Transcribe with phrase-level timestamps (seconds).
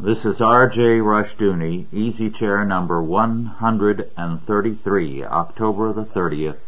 [0.00, 1.00] This is R.J.
[1.00, 6.60] Rushdoony, Easy Chair number 133, October the 30th,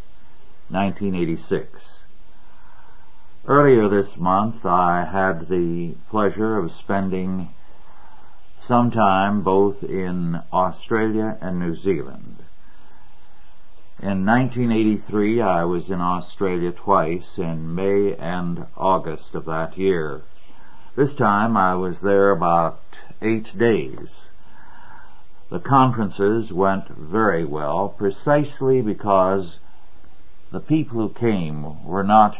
[0.67, 2.03] 1986.
[3.47, 7.47] Earlier this month I had the pleasure of spending
[8.59, 12.35] some time both in Australia and New Zealand.
[14.03, 20.19] In 1983 I was in Australia twice in May and August of that year.
[20.97, 22.81] This time I was there about
[23.21, 24.25] eight days.
[25.49, 29.57] The conferences went very well precisely because
[30.51, 32.37] the people who came were not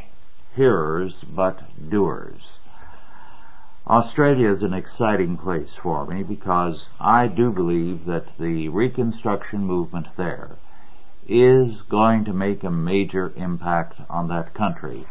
[0.55, 2.59] hearers but doers.
[3.87, 10.15] Australia is an exciting place for me because I do believe that the Reconstruction movement
[10.15, 10.51] there
[11.27, 15.05] is going to make a major impact on that country.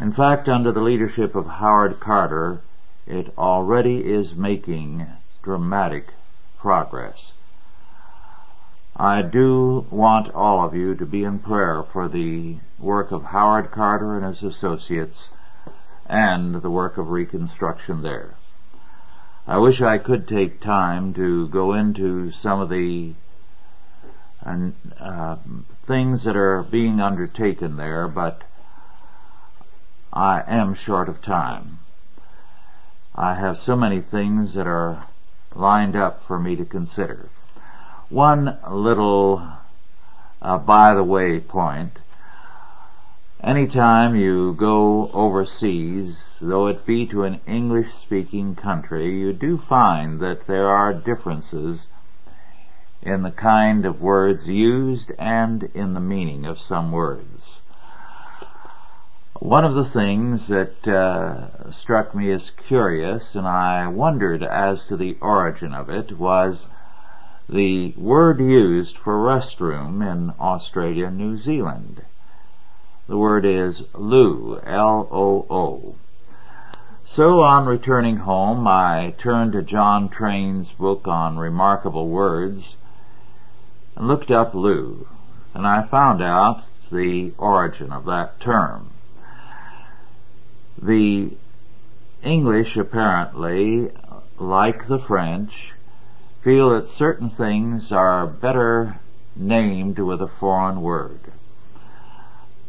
[0.00, 2.60] In fact, under the leadership of Howard Carter,
[3.08, 5.06] it already is making
[5.42, 6.12] dramatic
[6.58, 7.32] progress.
[8.94, 13.70] I do want all of you to be in prayer for the work of Howard
[13.70, 15.30] Carter and his associates
[16.06, 18.34] and the work of reconstruction there.
[19.46, 23.14] I wish I could take time to go into some of the
[24.44, 25.36] uh,
[25.86, 28.42] things that are being undertaken there, but
[30.12, 31.78] I am short of time.
[33.20, 35.04] I have so many things that are
[35.52, 37.28] lined up for me to consider.
[38.10, 39.42] One little
[40.40, 41.98] uh, by the way point.
[43.42, 50.20] Anytime you go overseas, though it be to an English speaking country, you do find
[50.20, 51.88] that there are differences
[53.02, 57.57] in the kind of words used and in the meaning of some words.
[59.40, 64.96] One of the things that uh, struck me as curious, and I wondered as to
[64.96, 66.66] the origin of it, was
[67.48, 72.02] the word used for restroom in Australia New Zealand.
[73.06, 75.94] The word is loo, L-O-O.
[77.04, 82.76] So on returning home, I turned to John Train's book on remarkable words
[83.94, 85.06] and looked up loo,
[85.54, 88.90] and I found out the origin of that term.
[90.80, 91.32] The
[92.22, 93.90] English apparently,
[94.38, 95.74] like the French,
[96.40, 99.00] feel that certain things are better
[99.34, 101.18] named with a foreign word.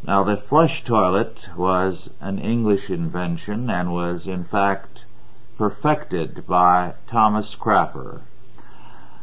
[0.03, 5.03] Now the flush toilet was an English invention and was in fact
[5.57, 8.21] perfected by Thomas Crapper.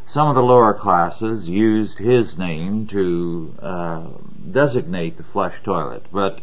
[0.06, 4.06] Some of the lower classes used his name to uh,
[4.53, 6.41] designate the flush toilet, but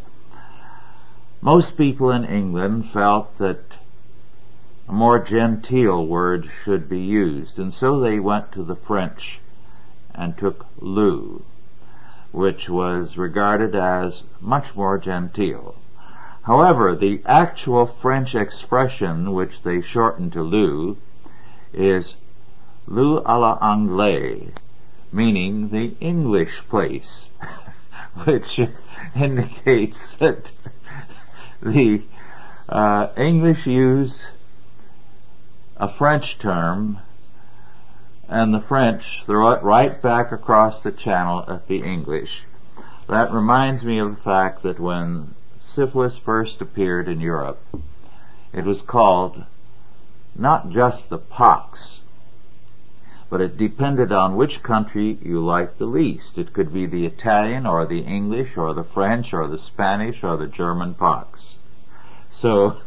[1.44, 3.60] most people in England felt that
[4.88, 9.42] a more genteel word should be used, and so they went to the French
[10.16, 11.44] and took loo,
[12.32, 15.76] which was regarded as much more genteel.
[16.44, 20.96] However, the actual French expression which they shortened to loo
[21.74, 22.16] is
[22.88, 24.54] loo à la anglaise,
[25.12, 27.30] meaning the English place,
[28.24, 28.62] which
[29.14, 30.50] indicates that
[31.64, 32.02] the
[32.68, 34.26] uh, English use
[35.78, 37.00] a French term
[38.30, 42.44] and the French throw it right back across the channel at the English.
[43.08, 45.36] That reminds me of the fact that when
[45.68, 47.62] syphilis first appeared in Europe,
[48.52, 49.44] it was called
[50.36, 52.00] not just the pox,
[53.34, 56.38] but it depended on which country you liked the least.
[56.38, 60.38] It could be the Italian or the English or the French or the Spanish or
[60.38, 61.56] the German pox.
[62.30, 62.78] So,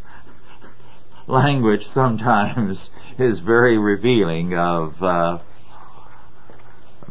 [1.27, 5.39] language sometimes is very revealing of uh,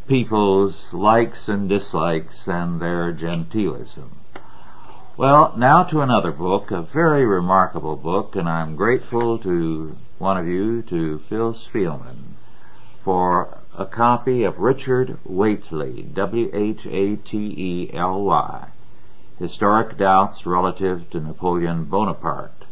[0.07, 4.11] people's likes and dislikes and their genteelism.
[5.17, 10.47] Well, now to another book, a very remarkable book, and I'm grateful to one of
[10.47, 12.34] you, to Phil Spielman,
[13.05, 16.67] for a copy of Richard Whately, W-H-A-T-E-L-Y,
[19.37, 22.65] Historic Doubts Relative to Napoleon Bonaparte.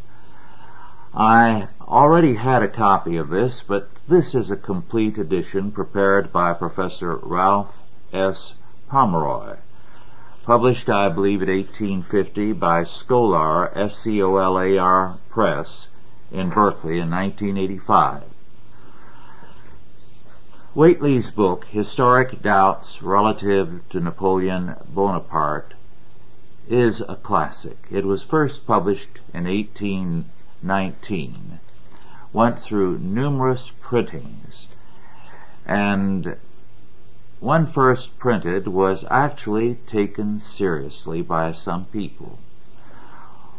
[1.13, 6.53] I already had a copy of this, but this is a complete edition prepared by
[6.53, 7.75] Professor Ralph
[8.11, 8.53] S.
[8.89, 9.57] Pomeroy.
[10.45, 15.89] Published, I believe, in 1850 by Scholar, S-C-O-L-A-R Press
[16.31, 18.32] in Berkeley in 1985.
[20.75, 25.75] Whately's book, Historic Doubts Relative to Napoleon Bonaparte,
[26.67, 27.77] is a classic.
[27.91, 31.59] It was first published in 1819.
[32.33, 34.67] went through numerous printings
[35.67, 36.37] and
[37.39, 42.39] when first printed was actually taken seriously by some people.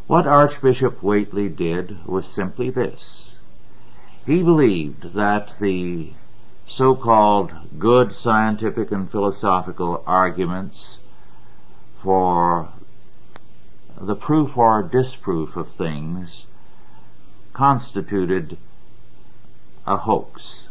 [0.09, 3.37] What Archbishop Whately did was simply this.
[4.27, 6.11] He believed that the
[6.69, 10.99] so-called good scientific and philosophical arguments
[12.03, 12.69] for
[14.01, 16.47] the proof or disproof of things
[17.53, 18.57] constituted
[19.87, 20.67] a hoax,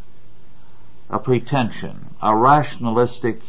[1.09, 3.41] a pretension, a rationalistic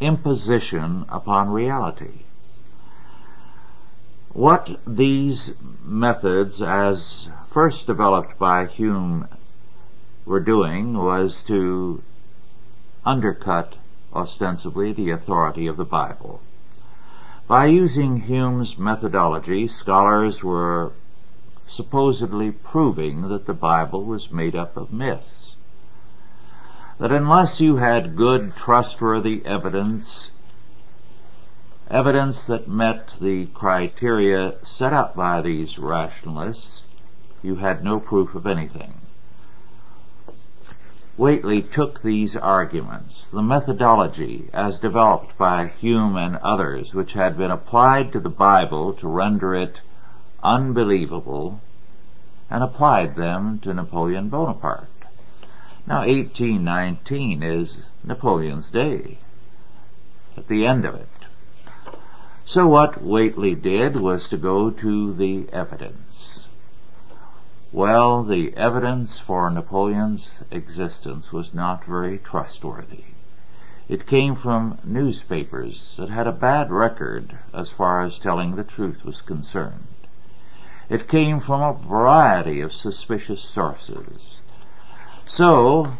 [0.00, 2.22] imposition upon reality.
[4.32, 5.52] What these
[5.84, 9.28] methods, as first developed by Hume,
[10.28, 12.02] were doing was to
[13.04, 13.74] undercut
[14.12, 16.42] ostensibly the authority of the Bible.
[17.46, 20.92] By using Hume's methodology, scholars were
[21.66, 25.54] supposedly proving that the Bible was made up of myths.
[26.98, 30.30] That unless you had good, trustworthy evidence,
[31.90, 36.82] evidence that met the criteria set up by these rationalists,
[37.42, 38.92] you had no proof of anything.
[41.18, 47.50] Whately took these arguments, the methodology as developed by Hume and others, which had been
[47.50, 49.80] applied to the Bible to render it
[50.44, 51.60] unbelievable,
[52.48, 54.86] and applied them to Napoleon Bonaparte.
[55.88, 59.18] Now 1819 is Napoleon's day,
[60.36, 61.08] at the end of it.
[62.44, 66.07] So what Whately did was to go to the evidence.
[67.70, 73.04] Well, the evidence for Napoleon's existence was not very trustworthy.
[73.90, 79.04] It came from newspapers that had a bad record as far as telling the truth
[79.04, 79.86] was concerned.
[80.88, 84.40] It came from a variety of suspicious sources.
[85.26, 85.92] So,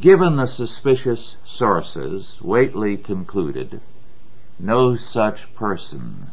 [0.00, 3.80] given the suspicious sources, Whately concluded
[4.58, 6.30] no such person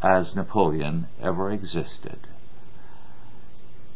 [0.00, 2.28] as Napoleon ever existed.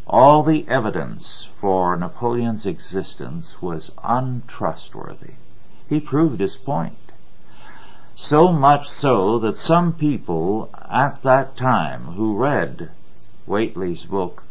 [0.08, 5.34] All the evidence for Napoleon's existence was untrustworthy.
[5.88, 6.96] He proved his point.
[8.14, 12.90] So much so that some people at that time who read
[13.46, 14.44] Whately's book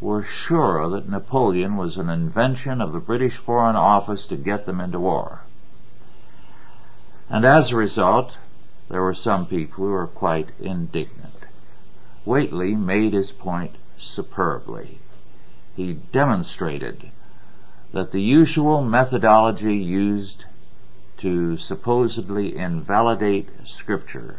[0.00, 4.80] were sure that Napoleon was an invention of the British Foreign Office to get them
[4.80, 5.42] into war.
[7.28, 8.38] And as a result,
[8.88, 11.44] there were some people who were quite indignant.
[12.24, 14.98] Whately made his point superbly.
[15.74, 17.10] He demonstrated
[17.92, 20.44] that the usual methodology used
[21.18, 24.36] to supposedly invalidate scripture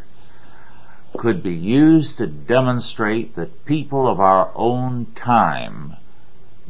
[1.16, 5.96] could be used to demonstrate that people of our own time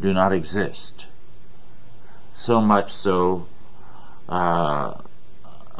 [0.00, 1.04] do not exist.
[2.34, 3.46] So much so
[4.28, 4.94] uh,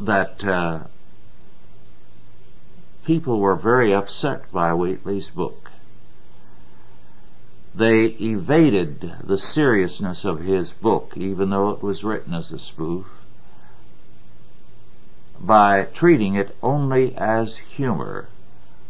[0.00, 0.81] that uh,
[3.04, 5.67] people were very upset by Whately's book.
[7.78, 13.06] They evaded the seriousness of his book, even though it was written as a spoof,
[15.38, 18.26] by treating it only as humor,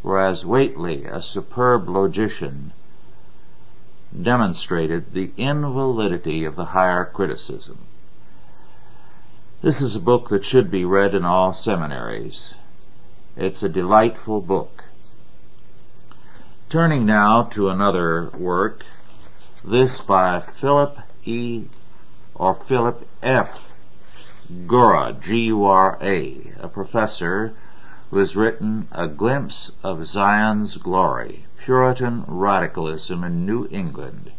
[0.01, 2.73] whereas Whately, a superb logician,
[4.19, 7.81] demonstrated the invalidity of the higher criticism.
[9.61, 12.55] This is a book that should be read in all seminaries.
[13.37, 14.85] It's a delightful book.
[16.71, 18.85] Turning now to another work,
[19.65, 21.65] this by Philip E.
[22.35, 23.49] or Philip F.
[24.67, 27.55] Gura, G-U-R-A, a professor
[28.11, 34.33] who has written A Glimpse of Zion's Glory, Puritan Radicalism in New England,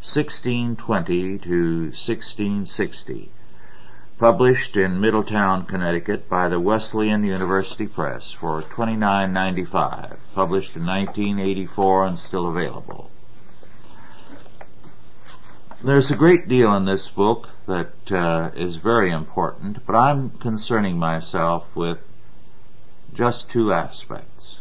[0.00, 3.32] 1620 to 1660
[4.18, 12.18] published in Middletown, Connecticut by the Wesleyan University Press for $29.95, published in 1984 and
[12.18, 13.10] still available.
[15.82, 20.96] There's a great deal in this book that uh, is very important, but I'm concerning
[20.96, 21.98] myself with
[23.12, 24.60] just two aspects.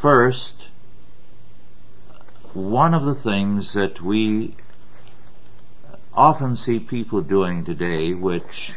[0.00, 0.66] First,
[2.52, 4.54] one of the things that we
[6.16, 8.72] often see people doing today which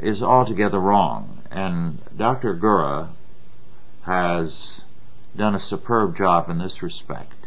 [0.00, 1.42] is altogether wrong.
[1.50, 2.54] And Dr.
[2.54, 3.08] Gura
[4.02, 4.80] has
[5.36, 7.46] done a superb job in this respect,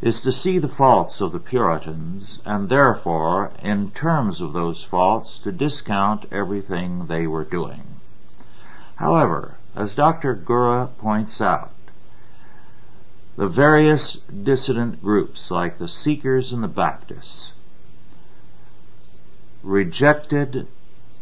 [0.00, 5.38] is to see the faults of the Puritans and therefore, in terms of those faults,
[5.40, 7.82] to discount everything they were doing.
[8.96, 10.34] However, as Dr.
[10.34, 11.72] Gura points out,
[13.36, 17.52] the various dissident groups like the Seekers and the Baptists
[19.62, 20.66] rejected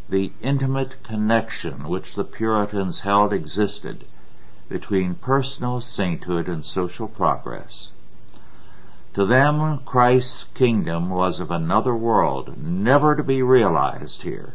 [0.09, 4.03] the intimate connection which the Puritans held existed
[4.67, 7.89] between personal sainthood and social progress.
[9.13, 14.53] To them, Christ's kingdom was of another world, never to be realized here.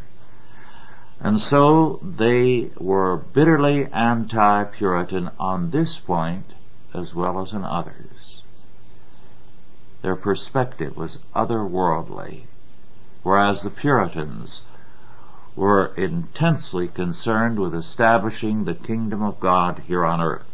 [1.20, 6.54] And so they were bitterly anti-Puritan on this point
[6.94, 8.42] as well as in others.
[10.02, 12.42] Their perspective was otherworldly,
[13.26, 14.60] whereas the Puritans
[15.56, 20.46] were intensely concerned with establishing the kingdom of God here on earth.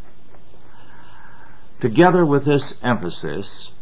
[1.81, 3.73] Together with this emphasis,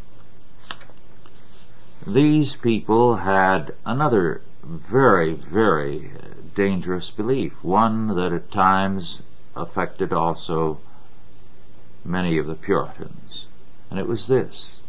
[2.04, 6.10] these people had another very, very
[6.56, 9.22] dangerous belief, one that at times
[9.54, 10.80] affected also
[12.04, 13.46] many of the Puritans.
[13.88, 14.79] And it was this.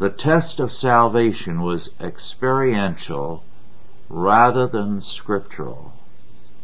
[0.00, 3.44] The test of salvation was experiential
[4.08, 5.92] rather than scriptural,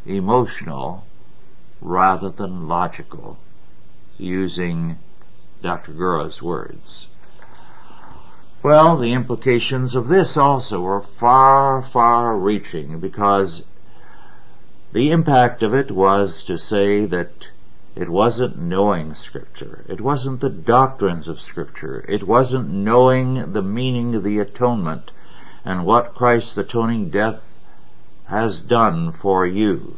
[0.06, 1.04] emotional
[1.82, 3.36] rather than logical,
[4.16, 4.96] using
[5.60, 5.92] Dr.
[5.92, 7.08] Gura's words.
[8.62, 13.60] Well, the implications of this also were far, far reaching because
[14.94, 17.48] the impact of it was to say that
[17.96, 19.82] it wasn't knowing Scripture.
[19.88, 22.04] It wasn't the doctrines of Scripture.
[22.06, 25.12] It wasn't knowing the meaning of the atonement
[25.64, 27.42] and what Christ's atoning death
[28.26, 29.96] has done for you.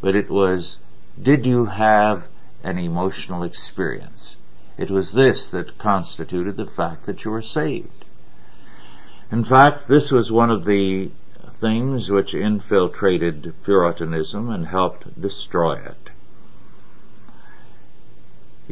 [0.00, 0.78] But it was,
[1.22, 2.26] did you have
[2.64, 4.34] an emotional experience?
[4.76, 8.04] It was this that constituted the fact that you were saved.
[9.30, 11.12] In fact, this was one of the
[11.60, 16.09] things which infiltrated Puritanism and helped destroy it.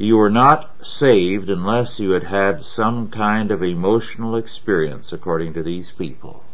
[0.00, 5.62] You were not saved unless you had had some kind of emotional experience, according to
[5.64, 6.44] these people.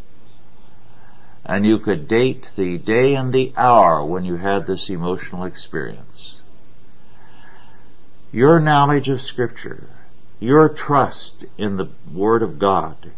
[1.45, 6.41] And you could date the day and the hour when you had this emotional experience.
[8.33, 9.91] Your knowledge of scripture,
[10.41, 13.11] your trust in the Word of God,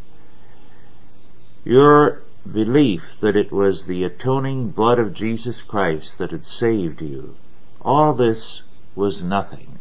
[1.64, 7.36] your belief that it was the atoning blood of Jesus Christ that had saved you,
[7.80, 8.62] all this
[8.96, 9.75] was nothing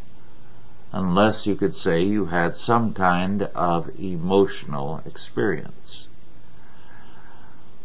[0.96, 6.08] unless you could say you had some kind of emotional experience.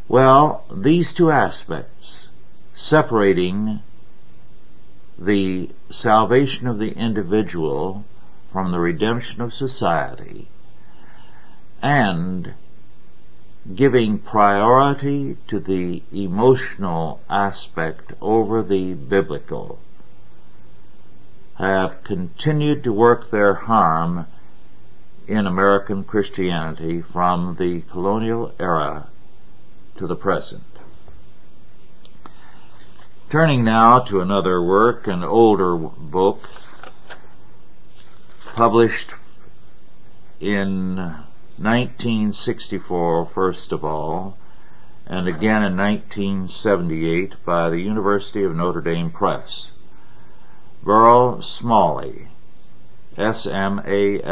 [0.07, 2.29] Well, these two aspects,
[2.73, 3.81] separating
[5.19, 8.05] the salvation of the individual
[8.53, 10.47] from the redemption of society,
[11.83, 12.55] and
[13.75, 19.81] giving priority to the emotional aspect over the biblical
[21.69, 24.27] have continued to work their harm
[25.27, 29.09] in American Christianity from the colonial era
[29.97, 30.65] to the present.
[33.29, 36.49] Turning now to another work, an older book,
[38.55, 39.15] published
[40.41, 40.97] in
[41.59, 44.39] 1964 first of all,
[45.07, 49.73] and again in 1978 by the University of Notre Dame Press.
[50.83, 52.29] Beryl Smalley,
[53.19, 54.25] S-M-A-L-L-E-Y,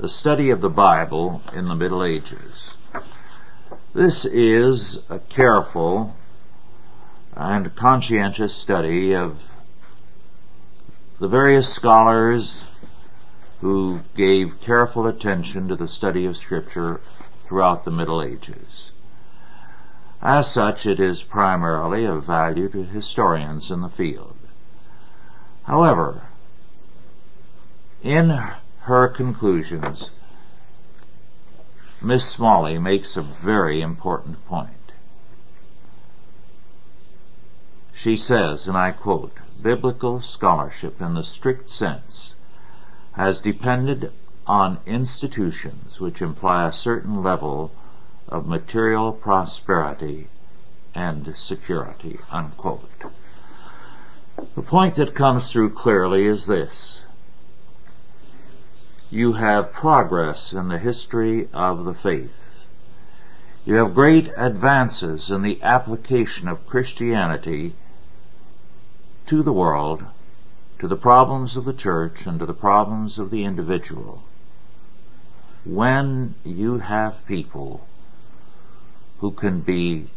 [0.00, 2.74] The Study of the Bible in the Middle Ages.
[3.94, 6.16] This is a careful
[7.36, 9.38] and conscientious study of
[11.20, 12.64] the various scholars
[13.60, 17.00] who gave careful attention to the study of scripture
[17.44, 18.90] throughout the Middle Ages.
[20.20, 24.35] As such, it is primarily of value to historians in the field.
[25.66, 26.22] However,
[28.00, 28.30] in
[28.82, 30.10] her conclusions,
[32.00, 34.92] Miss Smalley makes a very important point.
[37.92, 42.34] She says, and I quote, biblical scholarship in the strict sense
[43.14, 44.12] has depended
[44.46, 47.72] on institutions which imply a certain level
[48.28, 50.28] of material prosperity
[50.94, 53.10] and security, unquote.
[54.54, 57.02] The point that comes through clearly is this.
[59.10, 62.32] You have progress in the history of the faith.
[63.64, 67.74] You have great advances in the application of Christianity
[69.26, 70.04] to the world,
[70.78, 74.22] to the problems of the church, and to the problems of the individual.
[75.64, 77.86] When you have people
[79.20, 80.08] who can be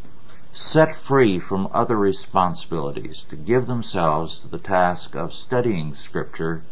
[0.53, 6.63] set free from other responsibilities to give themselves to the task of studying scripture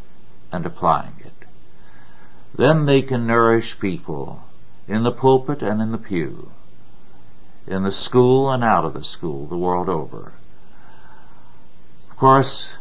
[0.52, 1.46] and applying it.
[2.56, 4.44] Then they can nourish people
[4.88, 6.52] in the pulpit and in the pew,
[7.68, 10.34] in the school and out of the school, the world over.
[12.10, 12.78] Of course,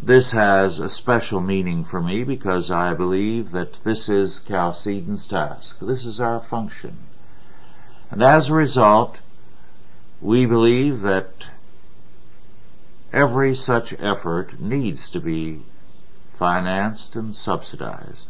[0.00, 5.78] this has a special meaning for me because I believe that this is Chalcedon's task.
[5.80, 6.96] This is our function.
[8.10, 9.20] And as a result,
[10.20, 11.46] we believe that
[13.12, 15.62] every such effort needs to be
[16.38, 18.26] financed and subsidized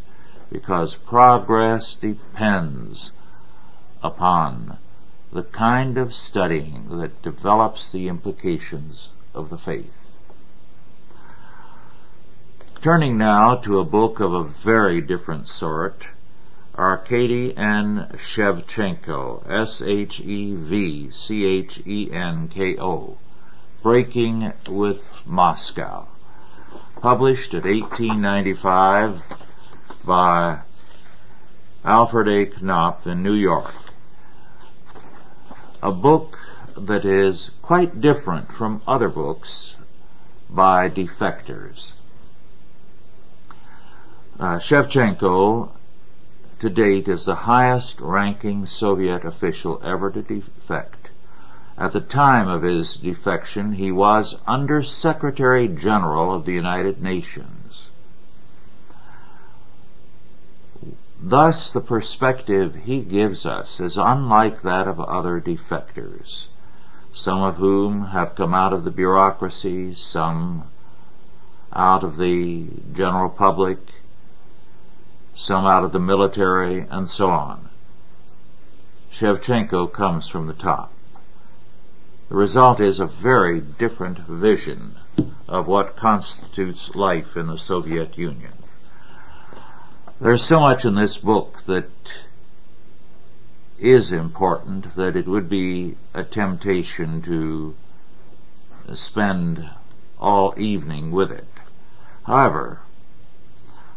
[0.50, 3.12] because progress depends
[4.02, 4.78] upon
[5.33, 9.92] the kind of studying that develops the implications of the faith.
[12.80, 16.07] Turning now to a book of a very different sort,
[16.79, 18.07] Arkady N.
[18.15, 20.39] Shevchenko, S-H-E-V-C-H-E-N-K-O,
[23.83, 26.07] Breaking with Moscow,
[27.03, 29.23] published at 1895
[30.05, 30.61] by
[31.85, 32.47] Alfred A.
[32.65, 33.75] Knopf in New York.
[35.83, 36.39] A book
[36.77, 39.75] that is quite different from other books
[40.49, 41.91] by defectors.
[44.39, 45.71] Uh, Shevchenko
[46.61, 51.11] to date is the highest ranking Soviet official ever to defect.
[51.77, 57.91] At the time of his defection, he was Under Secretary General of the United Nations.
[61.21, 66.47] Thus, the perspective he gives us is unlike that of other defectors,
[67.12, 70.65] some of whom have come out of the bureaucracy, some
[71.73, 73.79] out of the general public,
[75.38, 77.68] some out of the military, and so on.
[79.12, 80.92] Shevchenko comes from the top.
[82.28, 84.97] The result is a very different vision
[85.47, 88.52] of what constitutes life in the Soviet Union.
[90.21, 91.88] There's so much in this book that
[93.79, 97.77] is important that it would be a temptation to
[98.94, 99.70] spend
[100.18, 101.46] all evening with it.
[102.24, 102.81] However,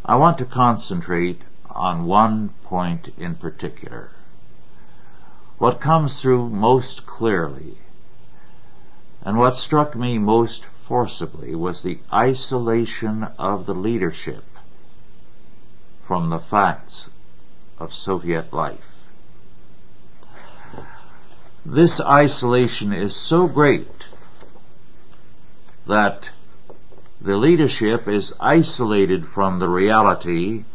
[0.06, 4.12] I want to concentrate on one point in particular.
[5.58, 7.78] What comes through most clearly
[9.24, 14.44] and what struck me most forcibly was the isolation of the leadership
[16.08, 17.10] from the facts
[17.78, 18.96] of Soviet life.
[21.66, 24.06] This isolation is so great
[25.86, 26.32] that
[27.24, 30.66] the leadership is isolated from the reality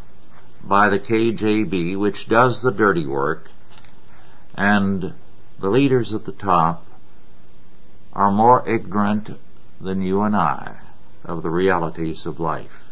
[0.62, 3.50] by the KGB, which does the dirty work,
[4.54, 5.12] and
[5.58, 6.86] the leaders at the top
[8.12, 9.30] are more ignorant
[9.80, 10.76] than you and I
[11.24, 12.84] of the realities of life.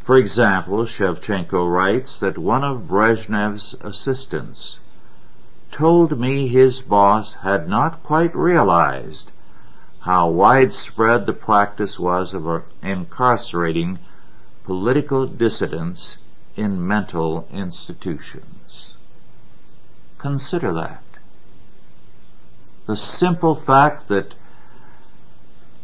[0.00, 4.80] For example, Shevchenko writes that one of Brezhnev's assistants
[5.70, 9.30] told me his boss had not quite realized
[10.04, 13.98] how widespread the practice was of incarcerating
[14.62, 16.18] political dissidents
[16.56, 18.96] in mental institutions.
[20.18, 21.02] Consider that.
[22.84, 24.34] The simple fact that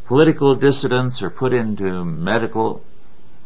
[0.05, 2.83] political dissidents are put into medical,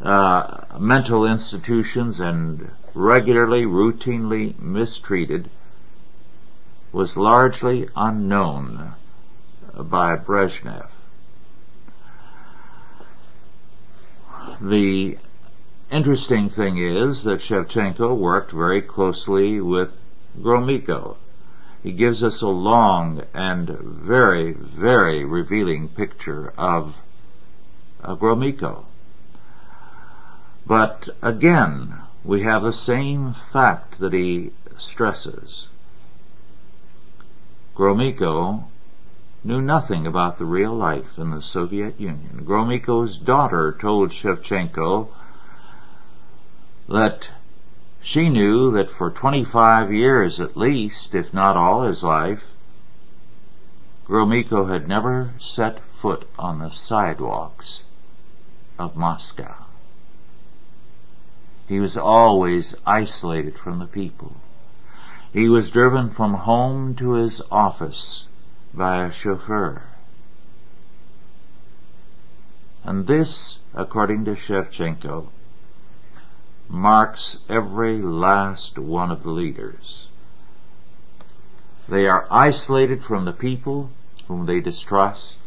[0.02, 5.48] uh, mental institutions and regularly, routinely mistreated
[6.92, 8.94] was largely unknown
[9.76, 10.88] by Brezhnev.
[14.60, 15.18] The
[15.90, 19.92] interesting thing is that Shevchenko worked very closely with
[20.40, 21.16] Gromyko.
[21.82, 26.96] He gives us a long and very, very revealing picture of
[28.02, 28.84] uh, Gromyko.
[30.66, 35.68] But again, we have the same fact that he stresses.
[37.76, 38.64] Gromyko
[39.46, 42.44] knew nothing about the real life in the Soviet Union.
[42.44, 45.06] Gromyko's daughter told Shevchenko
[46.88, 47.30] that
[48.02, 52.42] she knew that for 25 years at least, if not all his life,
[54.08, 57.84] Gromyko had never set foot on the sidewalks
[58.80, 59.64] of Moscow.
[61.68, 64.34] He was always isolated from the people.
[65.32, 68.26] He was driven from home to his office
[68.76, 69.82] by a chauffeur.
[72.84, 75.28] And this, according to Shevchenko,
[76.68, 80.08] marks every last one of the leaders.
[81.88, 83.90] They are isolated from the people
[84.28, 85.40] whom they distrust.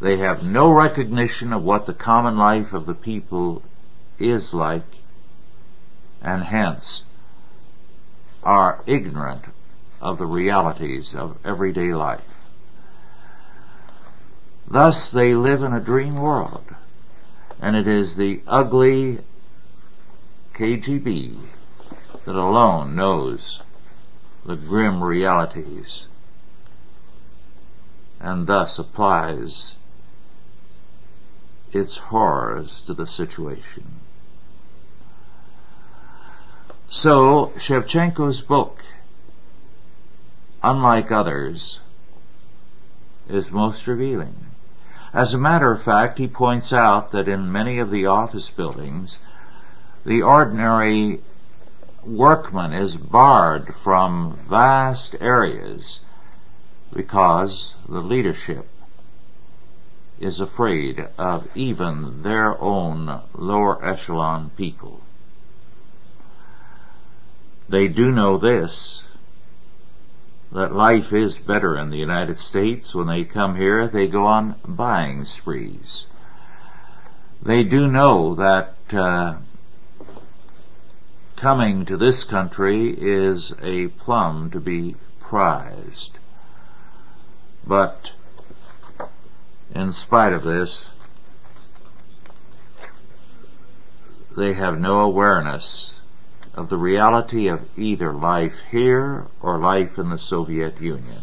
[0.00, 3.62] They have no recognition of what the common life of the people
[4.18, 4.96] is like,
[6.20, 7.04] and hence
[8.42, 9.44] are ignorant
[10.00, 12.20] of the realities of everyday life.
[14.68, 16.64] Thus they live in a dream world,
[17.60, 19.18] and it is the ugly
[20.54, 21.38] KGB
[22.24, 23.60] that alone knows
[24.44, 26.06] the grim realities
[28.20, 29.74] and thus applies
[31.72, 33.84] its horrors to the situation.
[36.88, 38.82] So, Shevchenko's book,
[40.66, 41.78] unlike others,
[43.28, 44.34] is most revealing.
[45.12, 49.20] As a matter of fact, he points out that in many of the office buildings,
[50.04, 51.20] the ordinary
[52.04, 56.00] workman is barred from vast areas
[56.92, 58.68] because the leadership
[60.18, 65.00] is afraid of even their own lower echelon people.
[67.68, 69.05] They do know this,
[70.52, 72.94] that life is better in the United States.
[72.94, 76.06] When they come here, they go on buying sprees.
[77.42, 79.36] They do know that uh,
[81.36, 86.18] coming to this country is a plum to be prized.
[87.66, 88.12] But
[89.74, 90.90] in spite of this,
[94.36, 95.95] they have no awareness
[96.56, 101.22] of the reality of either life here or life in the Soviet Union.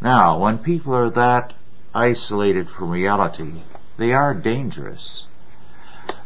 [0.00, 1.52] Now, when people are that
[1.94, 3.52] isolated from reality,
[3.98, 5.26] they are dangerous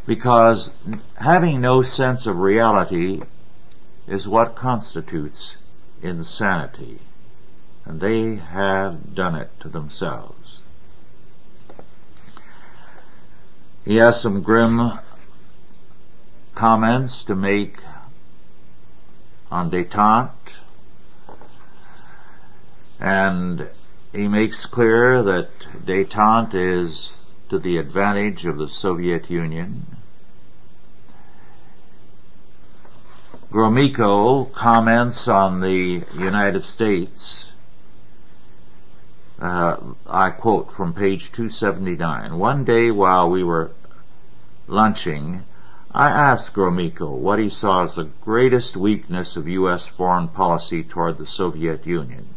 [0.05, 0.71] because
[1.17, 3.21] having no sense of reality
[4.07, 5.57] is what constitutes
[6.01, 6.99] insanity.
[7.83, 10.61] And they have done it to themselves.
[13.83, 14.93] He has some grim
[16.55, 17.77] comments to make
[19.51, 20.31] on detente
[22.99, 23.69] and
[24.11, 25.49] he makes clear that
[25.85, 27.17] detente is
[27.49, 29.85] to the advantage of the Soviet Union
[33.55, 37.53] Gromyko comments on the United States.
[39.39, 42.37] Uh, I quote from page 279.
[42.37, 43.71] One day while we were
[44.67, 45.43] lunching,
[45.97, 49.87] I asked Gromyko what he saw as the greatest weakness of U.S.
[49.87, 52.27] foreign policy toward the Soviet Union.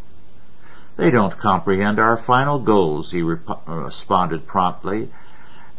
[0.97, 5.11] They don't comprehend our final goals, he rep- uh, responded promptly,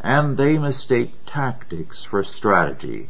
[0.01, 3.09] and they mistake tactics for strategy.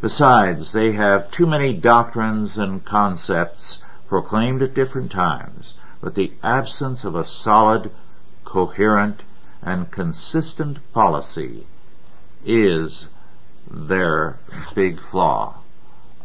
[0.00, 3.78] Besides, they have too many doctrines and concepts
[4.08, 7.92] proclaimed at different times, with the absence of a solid,
[8.44, 9.22] coherent,
[9.62, 11.68] and consistent policy
[12.44, 13.06] is
[13.70, 14.38] their
[14.74, 15.58] big flaw.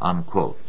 [0.02, 0.60] Unquote.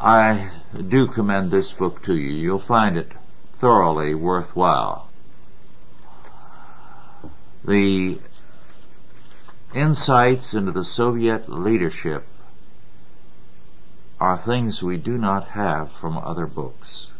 [0.00, 0.50] I
[0.88, 2.34] do commend this book to you.
[2.34, 3.12] You'll find it
[3.60, 5.08] thoroughly worthwhile.
[7.64, 8.18] The
[9.72, 12.26] insights into the Soviet leadership
[14.18, 17.11] are things we do not have from other books.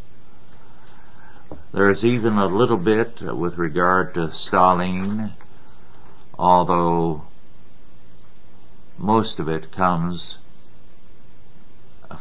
[1.73, 5.33] There is even a little bit with regard to Stalin,
[6.39, 7.23] although
[8.99, 10.37] most of it comes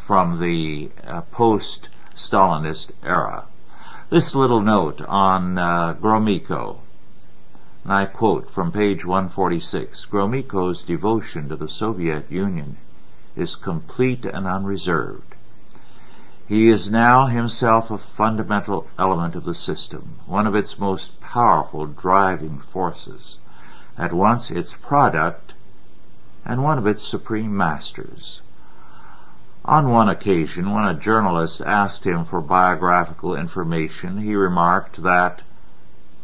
[0.06, 3.44] from the uh, post-Stalinist era.
[4.10, 6.78] This little note on uh, Gromyko.
[7.86, 12.78] I quote from page 146, Gromyko's devotion to the Soviet Union
[13.36, 15.31] is complete and unreserved.
[16.52, 21.86] He is now himself a fundamental element of the system, one of its most powerful
[21.86, 23.38] driving forces,
[23.98, 25.54] at once its product
[26.44, 28.42] and one of its supreme masters.
[29.64, 35.44] On one occasion, when a journalist asked him for biographical information, he remarked that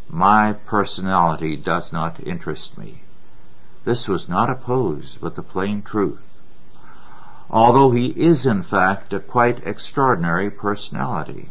[0.10, 3.04] my personality does not interest me.
[3.86, 6.27] This was not a pose, but the plain truth.
[7.50, 11.50] Although he is in fact a quite extraordinary personality.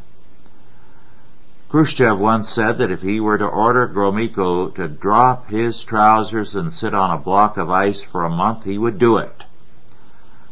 [1.69, 6.73] Khrushchev once said that if he were to order Gromyko to drop his trousers and
[6.73, 9.45] sit on a block of ice for a month, he would do it.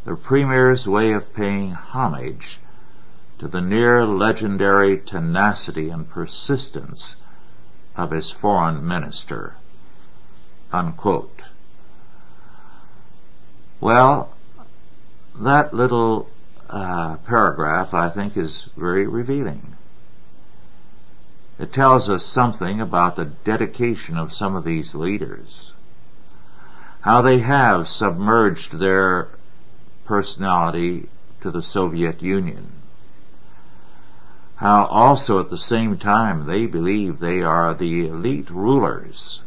[0.04, 2.59] The Premier's way of paying homage
[3.38, 7.16] to the near legendary tenacity and persistence
[7.96, 9.54] of his foreign minister.
[10.72, 11.42] Unquote.
[13.80, 14.30] Well,
[15.40, 16.28] that little
[16.68, 19.74] uh, paragraph, I think, is very revealing.
[21.58, 25.72] It tells us something about the dedication of some of these leaders.
[27.00, 29.28] How they have submerged their
[30.04, 31.08] personality
[31.42, 32.72] to the Soviet Union.
[34.56, 39.42] How also at the same time they believe they are the elite rulers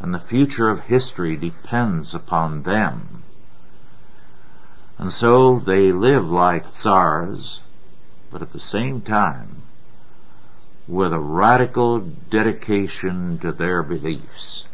[0.00, 3.22] and the future of history depends upon them.
[4.98, 7.60] And so they live like tsars,
[8.30, 9.62] but at the same time
[10.88, 14.64] with a radical dedication to their beliefs.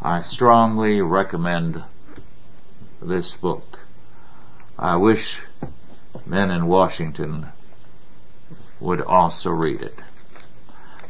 [0.00, 1.82] I strongly recommend
[3.02, 3.80] this book.
[4.78, 5.40] I wish
[6.26, 7.48] men in Washington
[8.80, 9.98] would also read it.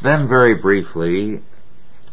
[0.03, 1.43] Then very briefly,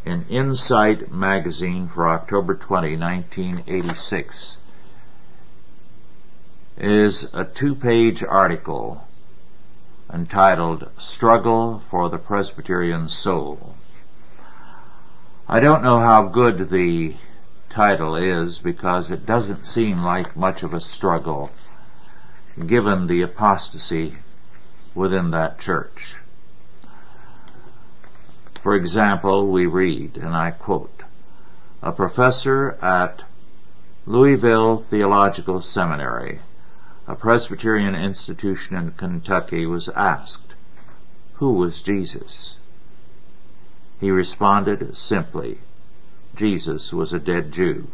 [0.06, 4.58] in Insight magazine for October 20, 1986,
[6.82, 9.08] is a two-page article
[10.12, 13.76] entitled Struggle for the Presbyterian Soul.
[15.48, 17.14] I don't know how good the
[17.70, 21.52] title is because it doesn't seem like much of a struggle
[22.66, 24.16] given the apostasy
[24.96, 26.16] within that church.
[28.64, 31.04] For example, we read, and I quote,
[31.84, 33.22] a professor at
[34.08, 36.40] Louisville Theological Seminary,
[37.08, 40.54] a Presbyterian institution in Kentucky, was asked,
[41.36, 42.58] who was Jesus?
[44.00, 45.58] He responded simply,
[46.36, 47.88] Jesus was a dead Jew,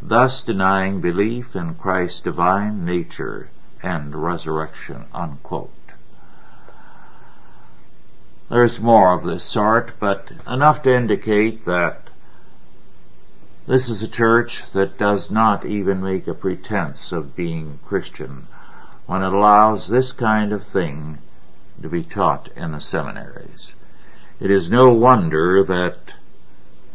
[0.00, 3.50] thus denying belief in Christ's divine nature
[3.82, 5.70] and resurrection, unquote.
[8.48, 12.07] There's more of this sort, but enough to indicate that
[13.68, 18.46] this is a church that does not even make a pretense of being Christian
[19.04, 21.18] when it allows this kind of thing
[21.82, 23.74] to be taught in the seminaries.
[24.40, 26.14] It is no wonder that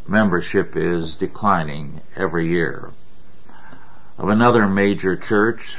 [0.08, 2.90] membership is declining every year.
[4.18, 5.76] Of another major church,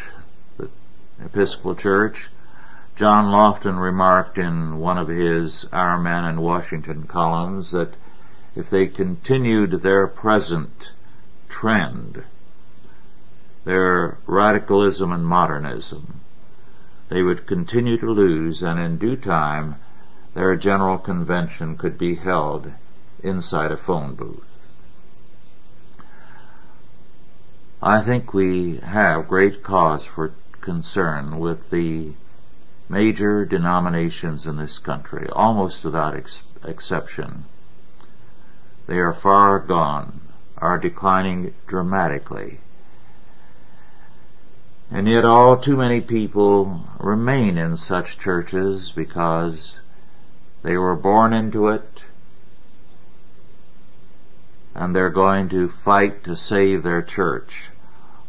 [0.56, 0.70] the
[1.24, 2.28] Episcopal Church,
[2.94, 7.94] John Lofton remarked in one of his Our Man in Washington columns that
[8.56, 10.92] if they continued their present
[11.48, 12.22] trend,
[13.64, 16.20] their radicalism and modernism,
[17.08, 19.76] they would continue to lose and in due time
[20.34, 22.70] their general convention could be held
[23.22, 24.68] inside a phone booth.
[27.82, 32.12] I think we have great cause for concern with the
[32.88, 37.44] major denominations in this country, almost without ex- exception.
[38.86, 40.20] They are far gone,
[40.58, 42.60] are declining dramatically.
[44.90, 49.80] And yet all too many people remain in such churches because
[50.62, 52.02] they were born into it
[54.74, 57.70] and they're going to fight to save their church.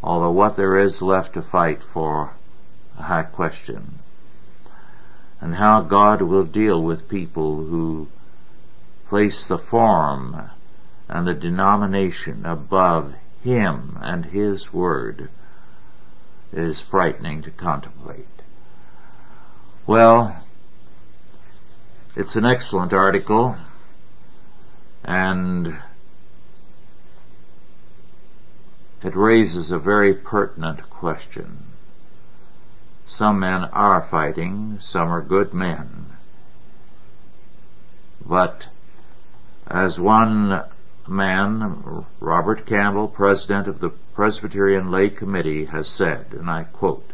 [0.01, 2.33] Although what there is left to fight for,
[2.97, 3.99] I question
[5.45, 8.07] and how God will deal with people who
[9.07, 10.49] place the form
[11.07, 13.13] and the denomination above
[13.43, 15.29] Him and His Word
[16.51, 18.25] is frightening to contemplate.
[19.85, 20.43] Well,
[22.15, 23.57] it's an excellent article
[25.03, 25.77] and
[29.03, 31.59] it raises a very pertinent question.
[33.05, 36.07] Some men are fighting, some are good men.
[38.25, 38.65] But
[39.67, 40.63] as one
[41.08, 47.12] man, Robert Campbell, president of the Presbyterian Lay Committee, has said, and I quote,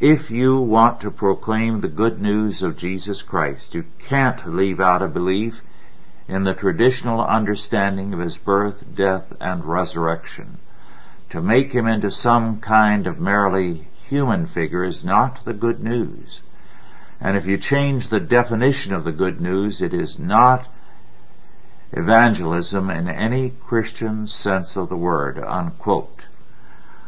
[0.00, 5.02] if you want to proclaim the good news of Jesus Christ, you can't leave out
[5.02, 5.60] a belief
[6.26, 10.58] in the traditional understanding of his birth, death, and resurrection.
[11.30, 16.40] To make him into some kind of merely human figure is not the good news.
[17.20, 20.66] And if you change the definition of the good news, it is not
[21.92, 26.26] evangelism in any Christian sense of the word, unquote.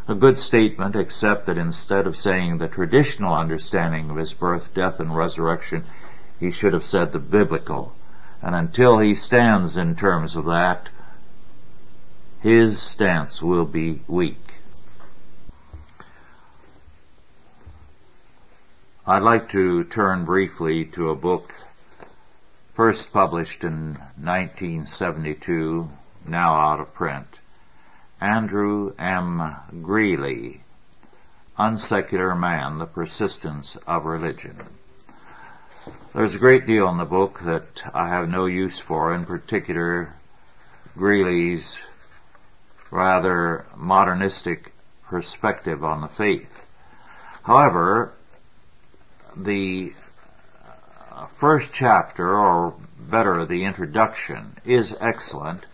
[0.08, 4.98] A good statement, except that instead of saying the traditional understanding of his birth, death,
[4.98, 5.84] and resurrection,
[6.40, 7.94] he should have said the biblical.
[8.42, 10.88] And until he stands in terms of that,
[12.40, 14.54] his stance will be weak.
[19.06, 21.54] I'd like to turn briefly to a book
[22.74, 25.90] first published in 1972,
[26.26, 27.38] now out of print.
[28.20, 29.56] Andrew M.
[29.82, 30.62] Greeley,
[31.58, 34.56] unsecular man, the persistence of religion.
[36.14, 40.14] There's a great deal in the book that I have no use for, in particular
[40.96, 41.84] Greeley's
[42.90, 44.72] rather modernistic
[45.08, 46.66] perspective on the faith.
[47.42, 48.12] However,
[49.36, 49.92] the
[51.36, 55.66] first chapter, or better, the introduction, is excellent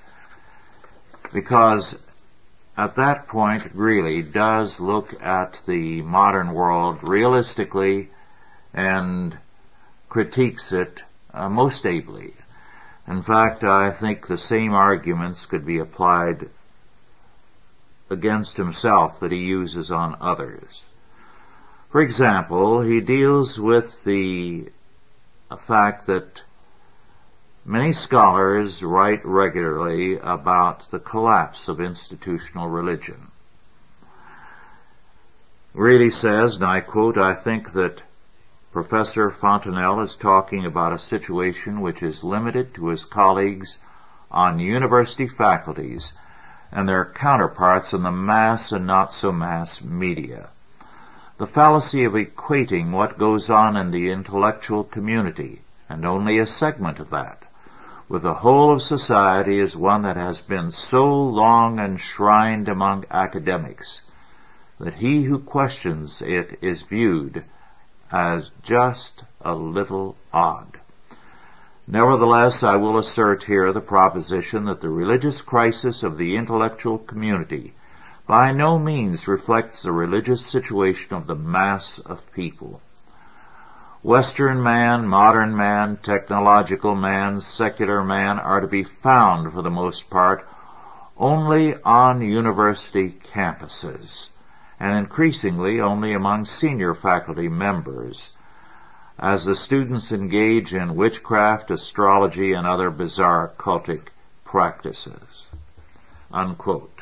[1.32, 2.02] because
[2.76, 8.10] at that point Greeley does look at the modern world realistically
[8.72, 9.36] and
[10.08, 11.02] critiques it
[11.34, 12.32] uh, most ably.
[13.06, 16.48] In fact, I think the same arguments could be applied
[18.10, 20.84] against himself that he uses on others.
[21.90, 24.70] For example, he deals with the
[25.56, 26.42] fact that
[27.64, 33.30] many scholars write regularly about the collapse of institutional religion.
[35.74, 38.02] Greeley says, and I quote, I think that
[38.72, 43.78] Professor Fontenelle is talking about a situation which is limited to his colleagues
[44.30, 46.12] on university faculties
[46.70, 50.50] and their counterparts in the mass and not so mass media.
[51.38, 56.98] The fallacy of equating what goes on in the intellectual community, and only a segment
[56.98, 57.44] of that,
[58.08, 64.02] with the whole of society is one that has been so long enshrined among academics
[64.80, 67.44] that he who questions it is viewed
[68.10, 70.80] as just a little odd.
[71.86, 77.74] Nevertheless, I will assert here the proposition that the religious crisis of the intellectual community
[78.28, 82.82] by no means reflects the religious situation of the mass of people.
[84.02, 90.10] Western man, modern man, technological man, secular man are to be found for the most
[90.10, 90.46] part
[91.16, 94.30] only on university campuses
[94.78, 98.32] and increasingly only among senior faculty members
[99.18, 104.08] as the students engage in witchcraft, astrology, and other bizarre cultic
[104.44, 105.48] practices.
[106.30, 106.97] Unquote.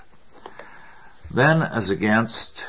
[1.37, 2.67] Then, as against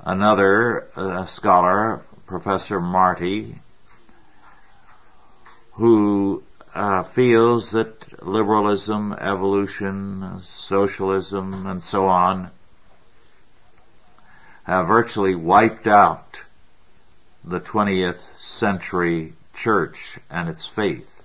[0.00, 3.54] another uh, scholar, Professor Marty,
[5.74, 6.42] who
[6.74, 12.50] uh, feels that liberalism, evolution, socialism, and so on
[14.64, 16.44] have virtually wiped out
[17.44, 21.22] the 20th century church and its faith.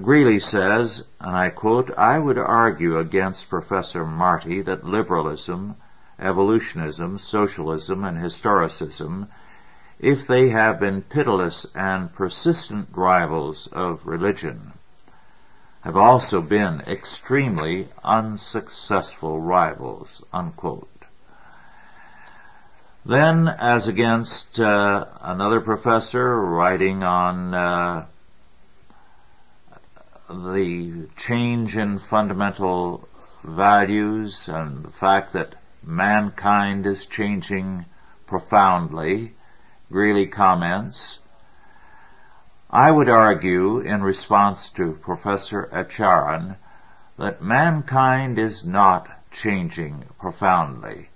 [0.00, 5.76] Greeley says, and I quote, I would argue against Professor Marty that liberalism,
[6.18, 9.28] evolutionism, socialism, and historicism,
[9.98, 14.72] if they have been pitiless and persistent rivals of religion,
[15.82, 20.88] have also been extremely unsuccessful rivals, unquote.
[23.04, 28.06] Then, as against uh, another professor writing on uh,
[30.32, 33.08] the change in fundamental
[33.44, 37.84] values and the fact that mankind is changing
[38.26, 39.34] profoundly,
[39.90, 41.18] Greeley comments,
[42.70, 46.56] I would argue in response to Professor Acharan
[47.18, 51.10] that mankind is not changing profoundly.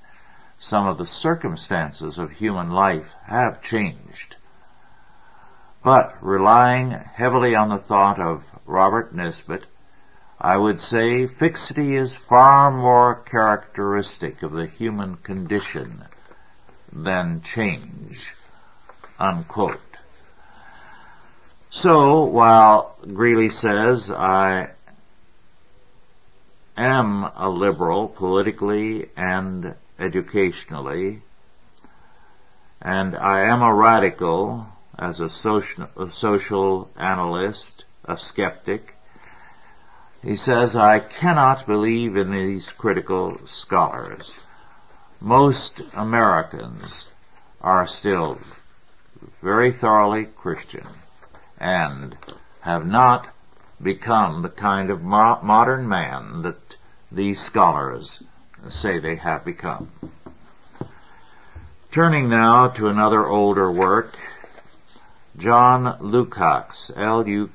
[0.58, 4.36] Some of the circumstances of human life have changed.
[5.82, 9.64] But relying heavily on the thought of Robert Nisbet,
[10.40, 16.04] I would say fixity is far more characteristic of the human condition
[16.92, 18.34] than change.
[19.18, 19.80] Unquote.
[21.70, 24.70] So, while Greeley says I
[26.76, 31.22] am a liberal politically and educationally,
[32.80, 34.66] and I am a radical
[34.98, 37.75] as a social, a social analyst,
[38.06, 38.96] a skeptic,
[40.22, 44.40] he says, I cannot believe in these critical scholars.
[45.20, 47.06] Most Americans
[47.60, 48.38] are still
[49.42, 50.86] very thoroughly Christian
[51.58, 52.16] and
[52.60, 53.28] have not
[53.80, 56.76] become the kind of mo- modern man that
[57.12, 58.22] these scholars
[58.68, 59.90] say they have become.
[61.90, 64.16] Turning now to another older work,
[65.36, 67.52] John Lukacs, L-U-K-A-C-S,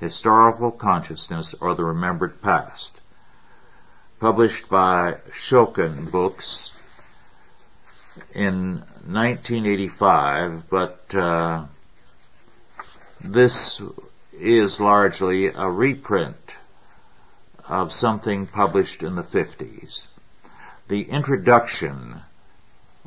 [0.00, 3.00] Historical Consciousness or the Remembered Past,
[4.18, 6.70] published by Schocken Books
[8.34, 11.64] in 1985, but uh,
[13.20, 13.82] this
[14.32, 16.56] is largely a reprint
[17.68, 20.08] of something published in the 50s.
[20.88, 22.22] The introduction,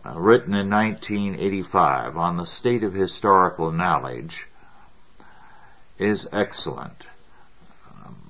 [0.05, 4.47] uh, written in 1985 on the state of historical knowledge,
[5.97, 7.05] is excellent.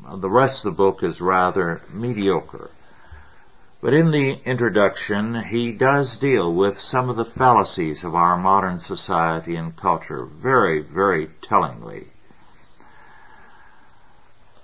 [0.05, 2.69] Um, the rest of the book is rather mediocre.
[3.81, 8.79] But in the introduction, he does deal with some of the fallacies of our modern
[8.79, 12.11] society and culture very, very tellingly.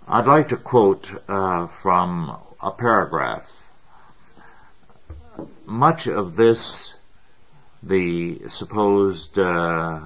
[0.08, 3.50] I'd like to quote uh, from a paragraph.
[5.66, 6.94] Much of this,
[7.84, 10.00] the supposed uh,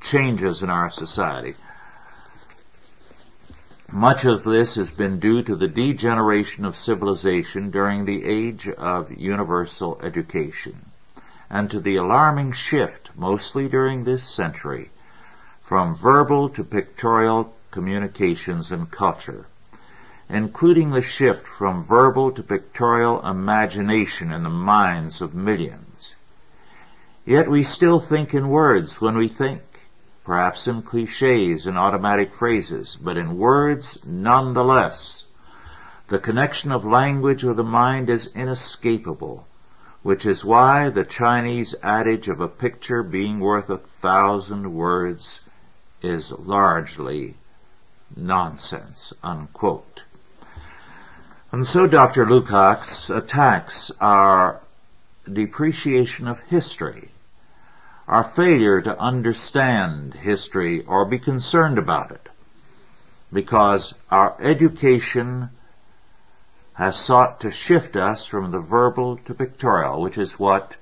[0.00, 1.54] changes in our society,
[3.90, 9.10] much of this has been due to the degeneration of civilization during the age of
[9.16, 10.90] universal education,
[11.48, 14.90] and to the alarming shift, mostly during this century,
[15.62, 19.46] from verbal to pictorial communications and culture,
[20.30, 26.16] including the shift from verbal to pictorial imagination in the minds of millions.
[27.24, 29.62] Yet we still think in words when we think,
[30.24, 35.24] perhaps in cliches and automatic phrases, but in words nonetheless.
[36.08, 39.46] The connection of language with the mind is inescapable,
[40.02, 45.40] which is why the Chinese adage of a picture being worth a thousand words
[46.02, 47.34] is largely
[48.16, 49.97] nonsense, unquote.
[51.50, 52.26] And so Dr.
[52.26, 54.60] Lukács attacks our
[55.30, 57.08] depreciation of history,
[58.06, 62.28] our failure to understand history or be concerned about it,
[63.32, 65.48] because our education
[66.74, 70.76] has sought to shift us from the verbal to pictorial, which is what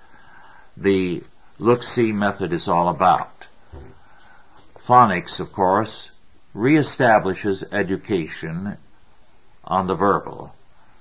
[0.76, 1.22] the
[1.60, 3.46] look-see method is all about.
[4.86, 6.10] Phonics, of course,
[6.54, 8.76] reestablishes education
[9.64, 10.54] on the verbal,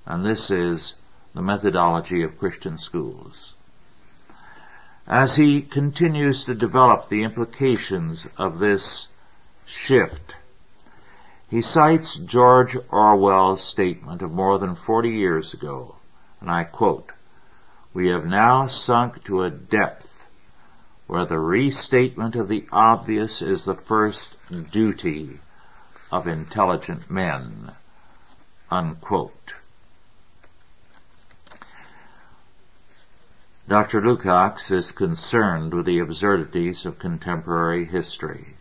[0.05, 0.93] and this is
[1.33, 3.53] the methodology of Christian schools.
[5.07, 9.07] As he continues to develop the implications of this
[9.65, 10.35] shift,
[11.49, 15.95] he cites George Orwell's statement of more than 40 years ago,
[16.41, 17.11] and I quote,
[17.93, 20.27] We have now sunk to a depth
[21.07, 24.35] where the restatement of the obvious is the first
[24.71, 25.39] duty
[26.11, 27.71] of intelligent men.
[28.71, 29.59] Unquote.
[33.67, 34.01] Dr.
[34.01, 38.55] Lukács is concerned with the absurdities of contemporary history.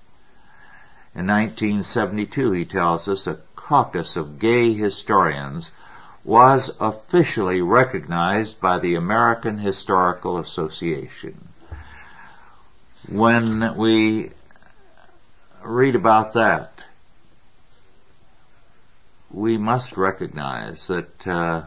[1.14, 5.72] In 1972, he tells us, a caucus of gay historians
[6.24, 11.48] was officially recognized by the American Historical Association
[13.11, 14.30] when we
[15.62, 16.72] read about that,
[19.30, 21.62] we must recognize that uh,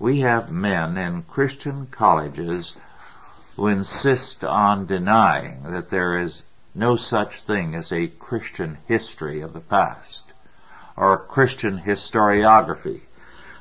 [0.00, 2.72] we have men in Christian colleges
[3.54, 6.42] who insist on denying that there is
[6.74, 10.32] no such thing as a Christian history of the past
[10.96, 13.02] or a Christian historiography.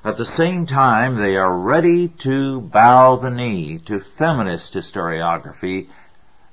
[0.05, 5.89] At the same time, they are ready to bow the knee to feminist historiography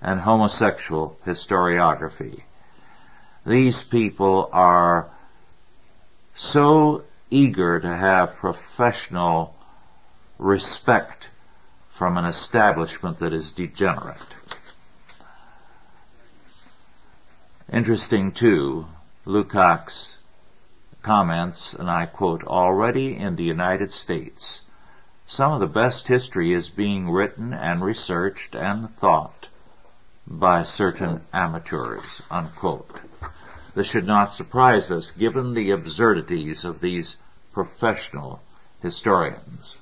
[0.02, 2.42] and homosexual historiography.
[3.46, 5.08] These people are
[6.34, 9.55] so eager to have professional
[10.38, 11.30] respect
[11.94, 14.16] from an establishment that is degenerate.
[17.72, 18.86] Interesting too,
[19.26, 20.18] Lukács
[21.02, 24.60] comments, and I quote, already in the United States,
[25.26, 29.48] some of the best history is being written and researched and thought
[30.26, 33.00] by certain amateurs, unquote.
[33.74, 37.16] This should not surprise us given the absurdities of these
[37.52, 38.42] professional
[38.82, 39.80] historians.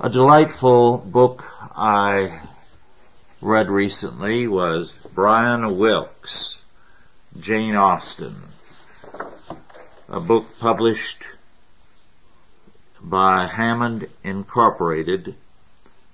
[0.00, 1.44] A delightful book
[1.76, 2.40] I
[3.42, 6.62] read recently was Brian Wilks,
[7.38, 8.34] Jane Austen,
[10.08, 11.32] a book published
[13.02, 15.34] by Hammond Incorporated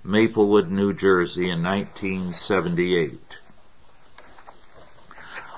[0.03, 3.37] Maplewood, New Jersey in 1978.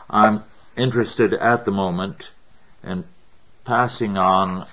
[0.08, 0.44] I'm
[0.78, 2.30] interested at the moment
[2.84, 3.06] in
[3.66, 4.68] passing on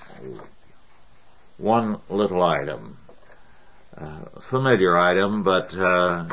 [1.56, 2.98] one little item.
[3.96, 6.24] Uh, familiar item, but uh,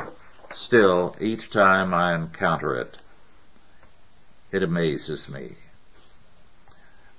[0.51, 2.97] still, each time I encounter it,
[4.51, 5.55] it amazes me.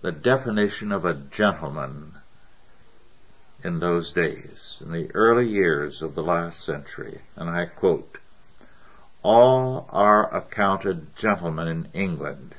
[0.01, 2.15] The definition of a gentleman
[3.65, 8.19] in those days, in the early years of the last century, and I quote,
[9.25, 12.55] all are accounted gentlemen in England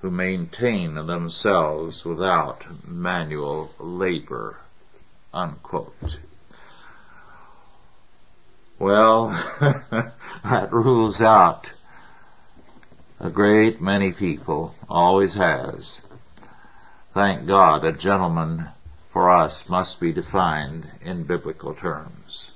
[0.00, 4.56] who maintain themselves without manual labor.
[5.34, 6.18] Unquote.
[8.78, 9.28] Well,
[10.44, 11.72] that rules out
[13.18, 16.02] a great many people, always has.
[17.12, 18.68] Thank God a gentleman
[19.10, 22.52] for us must be defined in biblical terms.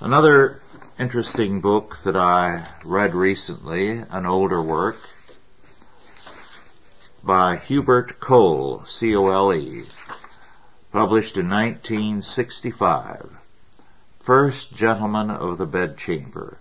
[0.00, 0.60] Another
[0.98, 4.96] interesting book that I read recently, an older work,
[7.22, 9.84] by Hubert Cole, C-O-L-E,
[10.90, 13.41] published in 1965.
[14.22, 16.58] First Gentleman of the Bedchamber.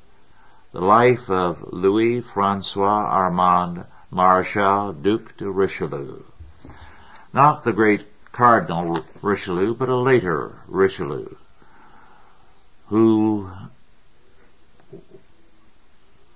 [0.72, 6.24] The Life of Louis Francois Armand Marechal Duc de Richelieu.
[7.32, 11.36] Not the great Cardinal Richelieu, but a later Richelieu,
[12.88, 13.51] who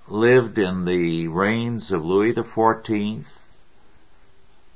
[0.07, 3.25] lived in the reigns of Louis XIV,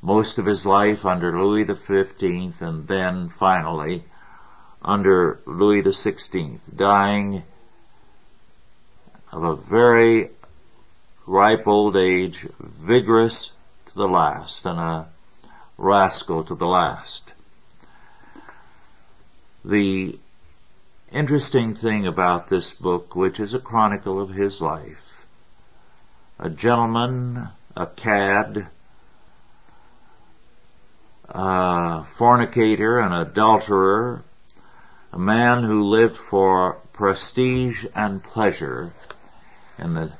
[0.02, 4.04] most of his life under Louis XV, and then finally
[4.82, 7.44] under Louis XVI, dying
[9.32, 10.32] of a very
[11.28, 13.52] ripe old age, vigorous
[13.88, 15.08] to the last, and a
[15.78, 17.34] rascal to the last.
[19.64, 20.18] The
[21.12, 25.26] interesting thing about this book, which is a chronicle of his life,
[26.40, 28.70] a gentleman, a cad,
[31.28, 34.24] a fornicator, an adulterer,
[35.12, 38.91] a man who lived for prestige and pleasure
[39.78, 40.12] in the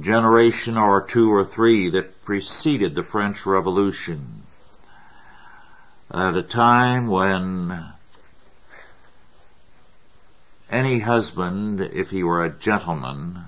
[0.00, 4.42] generation or two or three that preceded the French Revolution.
[6.10, 7.86] At a time when
[10.70, 13.44] any husband, if he were a gentleman,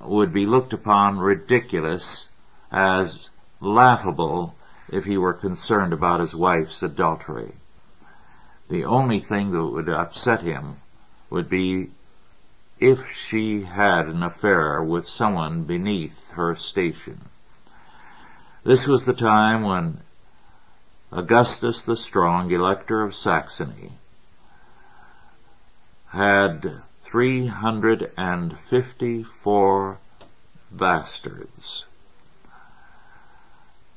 [0.00, 2.28] would be looked upon ridiculous
[2.70, 3.30] as
[3.60, 4.56] laughable
[4.88, 7.52] if he were concerned about his wife's adultery.
[8.72, 10.80] The only thing that would upset him
[11.28, 11.90] would be
[12.80, 17.20] if she had an affair with someone beneath her station.
[18.64, 20.00] This was the time when
[21.12, 23.98] Augustus the Strong, Elector of Saxony,
[26.06, 29.98] had 354
[30.70, 31.84] bastards.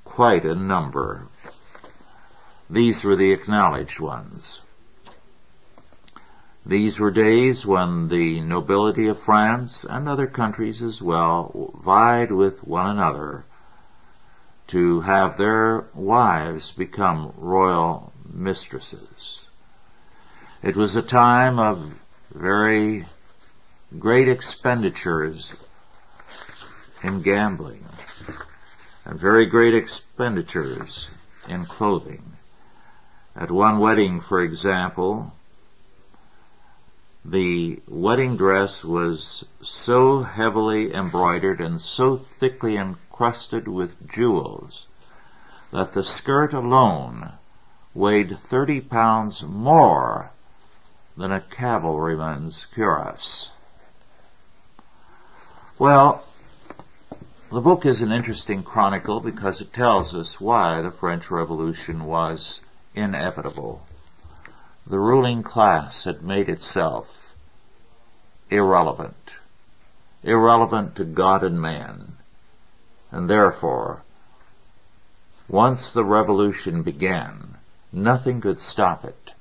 [0.03, 1.29] Quite a number.
[2.69, 4.59] These were the acknowledged ones.
[6.67, 12.63] These were days when the nobility of France and other countries as well vied with
[12.63, 13.45] one another
[14.69, 19.47] to have their wives become royal mistresses.
[20.63, 22.01] It was a time of
[22.33, 23.05] very
[23.99, 25.55] great expenditures
[27.03, 27.85] in gambling
[29.05, 31.09] and very great expenditures
[31.47, 32.23] in clothing.
[33.35, 35.31] At one wedding, for example,
[37.27, 44.85] the wedding dress was so heavily embroidered and so thickly encrusted with jewels
[45.71, 47.31] that the skirt alone
[47.95, 50.29] weighed 30 pounds more
[51.17, 53.49] than a cavalryman's cuirass.
[55.79, 56.23] Well,
[57.51, 62.61] the book is an interesting chronicle because it tells us why the French Revolution was
[62.93, 63.81] inevitable.
[64.87, 67.33] The ruling class had made itself
[68.51, 69.39] irrelevant.
[70.21, 72.17] Irrelevant to God and man.
[73.11, 74.03] And therefore,
[75.47, 77.57] once the revolution began,
[77.91, 79.31] nothing could stop it.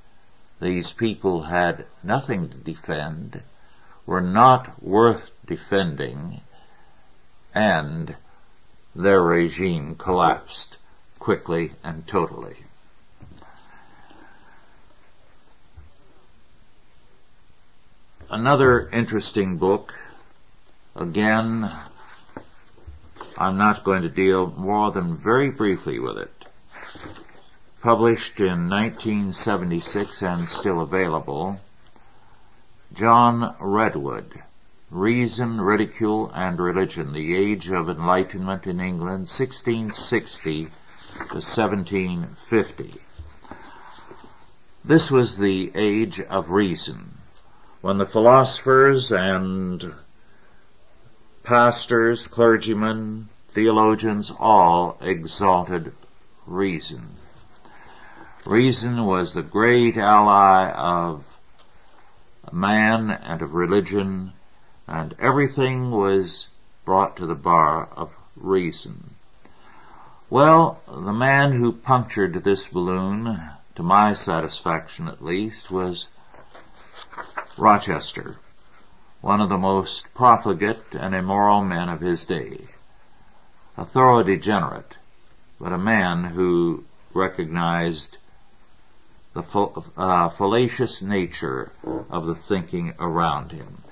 [0.61, 3.43] These people had nothing to defend,
[4.07, 6.41] were not worth defending,
[7.55, 8.17] and
[8.95, 10.79] their regime collapsed
[11.19, 12.64] quickly and totally.
[18.35, 19.95] Another interesting book,
[20.97, 21.71] again,
[23.39, 26.33] I'm not going to deal more than very briefly with it.
[27.81, 31.61] Published in 1976 and still available,
[32.93, 34.43] John Redwood,
[34.91, 42.95] Reason, Ridicule, and Religion, the Age of Enlightenment in England, 1660 to 1750.
[44.85, 47.14] This was the age of reason
[47.85, 49.93] when the philosophers and
[51.43, 55.93] pastors, clergymen, theologians all exalted
[56.47, 57.07] reason.
[58.47, 61.27] Reason was the great ally of
[62.51, 64.33] man and of religion,
[64.87, 66.49] and everything was
[66.87, 69.15] brought to the bar of reason.
[70.31, 73.39] Well, the man who punctured this balloon,
[73.75, 76.09] to my satisfaction at least, was
[77.57, 78.37] Rochester,
[79.21, 82.67] one of the most profligate and immoral men of his day.
[83.77, 84.97] A thorough degenerate,
[85.61, 88.19] but a man who recognized
[89.35, 89.43] the
[89.97, 91.71] uh, fallacious nature
[92.11, 93.83] of the thinking around him.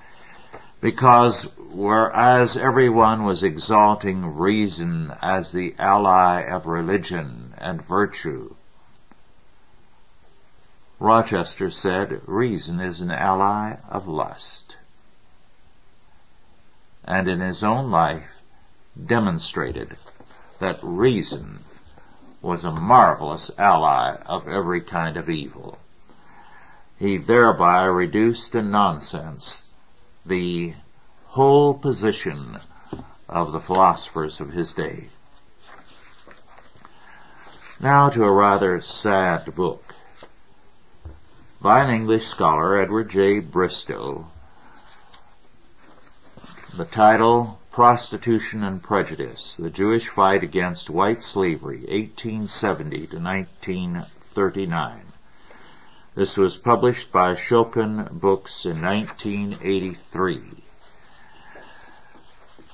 [0.81, 8.55] Because whereas everyone was exalting reason as the ally of religion and virtue,
[11.03, 14.77] Rochester said reason is an ally of lust.
[17.03, 18.37] And in his own life
[19.05, 19.97] demonstrated
[20.59, 21.65] that reason
[22.41, 25.77] was a marvelous ally of every kind of evil.
[26.97, 29.63] He thereby reduced to nonsense
[30.25, 30.73] the
[31.25, 32.61] whole position
[33.27, 35.09] of the philosophers of his day.
[37.81, 39.82] Now to a rather sad book
[41.63, 43.39] by an English scholar, Edward J.
[43.39, 44.27] Bristow.
[46.75, 55.05] The title, Prostitution and Prejudice, The Jewish Fight Against White Slavery, 1870 to 1939.
[56.15, 60.41] This was published by Schocken Books in 1983.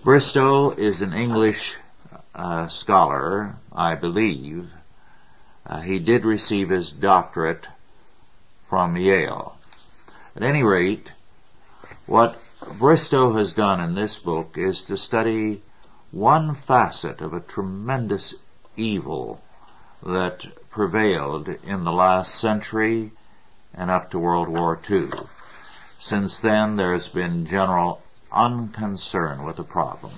[0.03, 1.75] Bristow is an English
[2.33, 4.67] uh, scholar, I believe.
[5.63, 7.67] Uh, he did receive his doctorate
[8.69, 9.57] from Yale.
[10.35, 11.11] At any rate,
[12.05, 12.39] what
[12.77, 15.63] Bristow has done in this book is to study
[16.11, 18.35] one facet of a tremendous
[18.77, 19.41] evil
[20.03, 23.11] that prevailed in the last century
[23.73, 25.09] and up to World War II.
[25.99, 30.13] Since then, there's been general unconcern with the problem.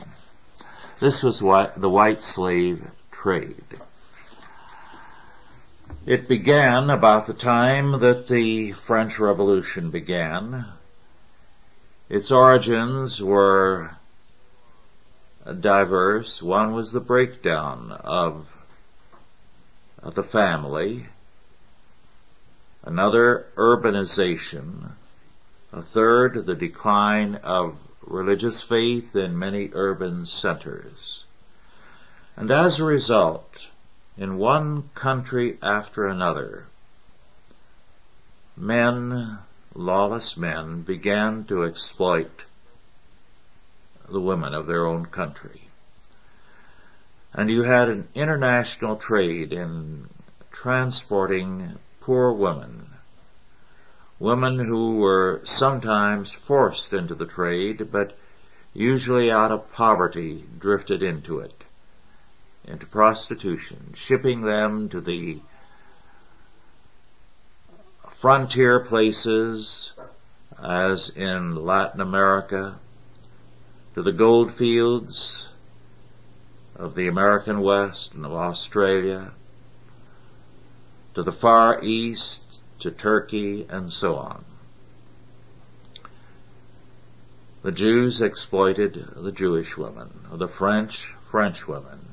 [1.00, 3.64] This was the white slave trade.
[6.06, 10.66] It began about the time that the French Revolution began.
[12.10, 13.92] Its origins were
[15.60, 16.42] diverse.
[16.42, 18.48] One was the breakdown of,
[20.04, 21.06] the family
[22.84, 24.94] another urbanization,
[25.72, 31.26] a third the decline of religious faith in many urban centers.
[32.36, 33.51] And as a result,
[34.22, 36.68] in one country after another,
[38.56, 39.40] men,
[39.74, 42.46] lawless men, began to exploit
[44.08, 45.64] the women of their own country.
[47.34, 50.08] And you had an international trade in
[50.52, 52.92] transporting poor women.
[54.20, 58.16] Women who were sometimes forced into the trade, but
[58.72, 61.61] usually out of poverty drifted into it,
[62.66, 65.40] into prostitution, shipping them to the
[68.20, 69.92] frontier places,
[70.62, 72.80] as in Latin America,
[73.96, 75.48] to the gold fields
[76.76, 79.34] of the American West and of Australia,
[81.16, 82.44] to the Far East,
[82.80, 84.46] to Turkey, and so on.
[87.64, 92.11] The Jews exploited the Jewish women, the French, French women,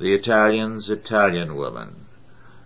[0.00, 2.06] the Italians, Italian women,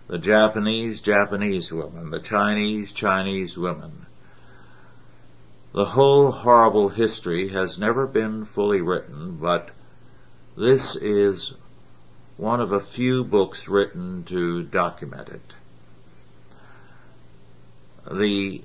[0.07, 4.05] the Japanese, Japanese women, the Chinese, Chinese women.
[5.73, 9.71] The whole horrible history has never been fully written, but
[10.55, 11.53] this is
[12.37, 15.53] one of a few books written to document it.
[18.09, 18.61] The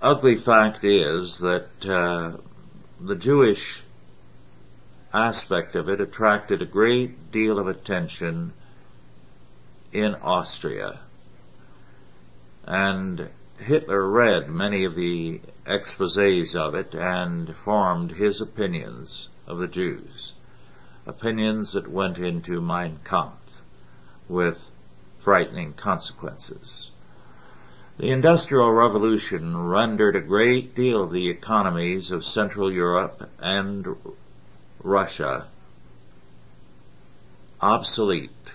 [0.00, 2.36] ugly fact is that uh,
[3.00, 3.82] the Jewish
[5.12, 8.52] aspect of it attracted a great deal of attention
[9.92, 10.98] in Austria.
[12.64, 13.28] And
[13.58, 20.32] Hitler read many of the exposés of it and formed his opinions of the Jews
[21.06, 23.62] opinions that went into Mein Kampf
[24.28, 24.58] with
[25.20, 26.90] frightening consequences.
[27.98, 33.86] The Industrial Revolution rendered a great deal of the economies of Central Europe and
[34.82, 35.48] Russia
[37.60, 38.54] obsolete.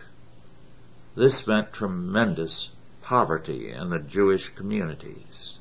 [1.16, 2.70] This meant tremendous
[3.02, 5.58] poverty in the Jewish communities.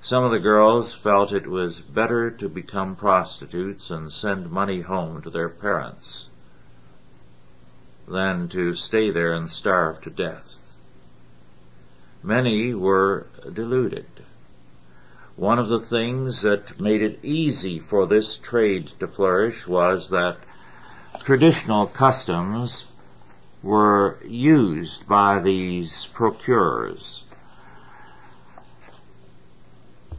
[0.00, 5.22] Some of the girls felt it was better to become prostitutes and send money home
[5.22, 6.28] to their parents
[8.06, 10.76] than to stay there and starve to death.
[12.22, 14.06] Many were deluded.
[15.38, 20.36] One of the things that made it easy for this trade to flourish was that
[21.22, 22.86] traditional customs
[23.62, 27.22] were used by these procurers.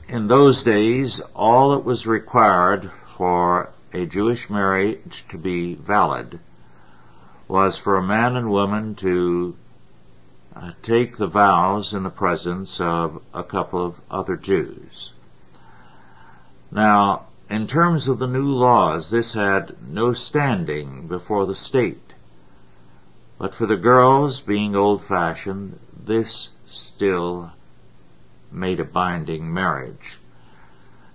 [0.07, 6.39] In those days, all that was required for a Jewish marriage to be valid
[7.49, 9.53] was for a man and woman to
[10.61, 15.13] uh, take the vows in the presence of a couple of other Jews.
[16.69, 22.13] Now, in terms of the new laws, this had no standing before the state.
[23.37, 27.53] But for the girls, being old-fashioned, this still
[28.51, 30.17] made a binding marriage.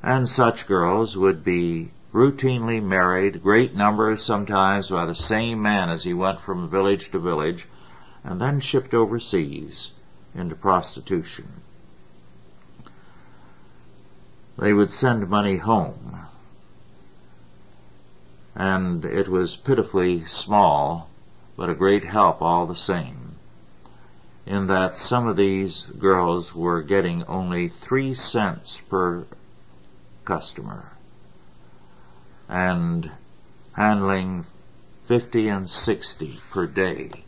[0.03, 6.03] And such girls would be routinely married, great numbers sometimes by the same man as
[6.03, 7.69] he went from village to village,
[8.25, 9.91] and then shipped overseas
[10.35, 11.63] into prostitution.
[14.59, 16.17] They would send money home,
[18.55, 21.11] and it was pitifully small,
[21.57, 23.35] but a great help all the same,
[24.47, 29.27] in that some of these girls were getting only three cents per
[30.25, 30.93] customer
[32.49, 33.11] and
[33.75, 34.45] handling
[35.07, 37.24] 50 and 60 per day.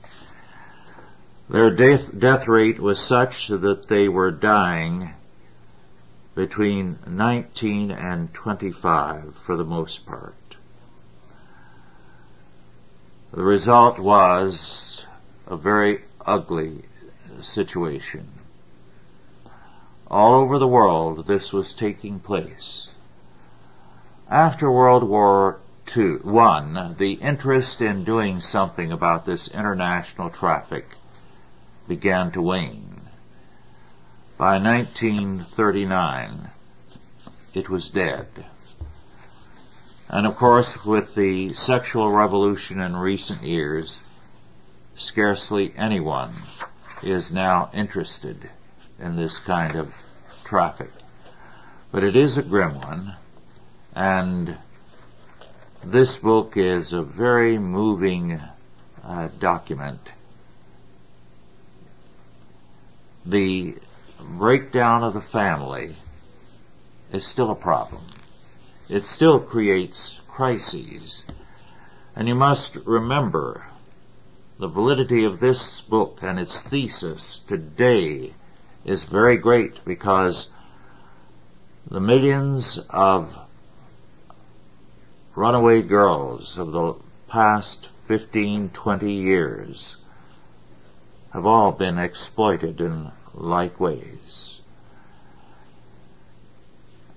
[1.49, 5.11] Their death, death rate was such that they were dying
[6.35, 10.35] between 19 and 25 for the most part.
[13.31, 15.01] The result was
[15.47, 16.83] a very ugly
[17.41, 18.29] situation.
[20.11, 22.91] All over the world this was taking place.
[24.29, 25.61] After World War
[25.97, 30.96] II, one, the interest in doing something about this international traffic
[31.89, 33.01] began to wane.
[34.39, 36.51] By 1939,
[37.55, 38.27] it was dead.
[40.09, 44.03] And of course, with the sexual revolution in recent years,
[44.97, 46.33] scarcely anyone
[47.03, 48.51] is now interested
[48.99, 49.95] in this kind of
[50.45, 50.91] traffic.
[51.91, 53.15] But it is a grim one,
[53.95, 54.57] and
[55.83, 58.41] this book is a very moving
[59.05, 60.13] uh, document.
[63.29, 63.75] The
[64.21, 65.97] breakdown of the family
[67.11, 68.05] is still a problem.
[68.89, 71.27] It still creates crises.
[72.15, 73.67] And you must remember
[74.61, 78.33] the validity of this book and its thesis today
[78.85, 80.51] is very great because
[81.91, 83.37] the millions of
[85.35, 86.95] runaway girls of the
[87.27, 89.97] past 15, 20 years
[91.37, 94.59] have all been exploited in like ways.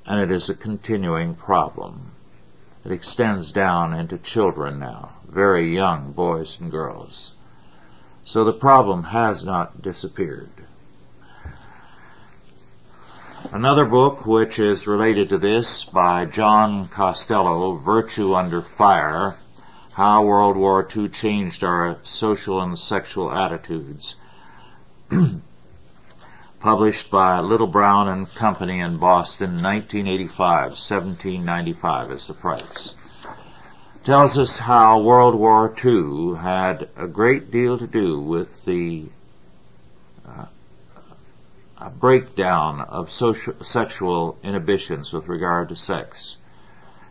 [0.06, 2.12] And it is a continuing problem.
[2.84, 7.32] It extends down into children now, very young boys and girls.
[8.26, 10.50] So the problem has not disappeared.
[13.54, 19.36] Another book which is related to this by John Costello, Virtue Under Fire,
[19.94, 24.16] How World War II Changed Our Social and Sexual Attitudes,
[26.60, 32.94] published by Little Brown and Company in Boston, 1985, 1795 is the price.
[34.06, 39.08] Tells us how World War II had a great deal to do with the
[40.26, 40.46] uh,
[41.78, 46.38] a breakdown of social, sexual inhibitions with regard to sex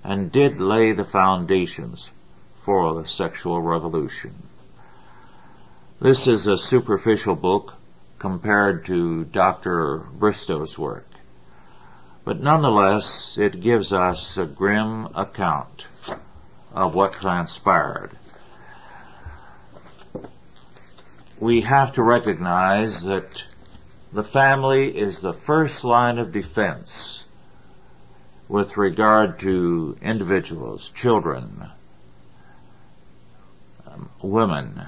[0.05, 2.12] and did lay the foundations
[2.69, 4.35] for the sexual revolution.
[6.03, 7.73] This is a superficial book
[8.19, 10.05] compared to Dr.
[10.12, 11.09] Bristow's work,
[12.27, 15.87] but nonetheless it gives us a grim account
[16.75, 18.11] of what transpired.
[21.39, 23.45] We have to recognize that
[24.12, 27.25] the family is the first line of defense
[28.47, 31.71] with regard to individuals, children,
[34.22, 34.82] women,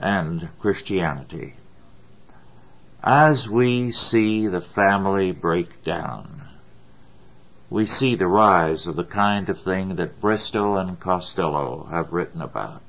[0.00, 1.54] and Christianity.
[3.02, 6.48] As we see the family break down,
[7.70, 12.40] we see the rise of the kind of thing that Bristow and Costello have written
[12.40, 12.82] about.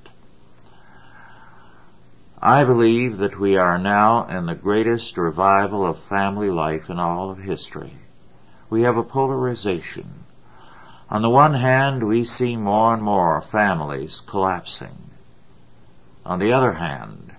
[2.41, 7.31] I believe that we are now in the greatest revival of family life in all
[7.31, 7.93] of history.
[8.69, 10.24] We have a polarization.
[11.15, 15.11] On the one hand, we see more and more families collapsing.
[16.25, 17.31] On the other hand,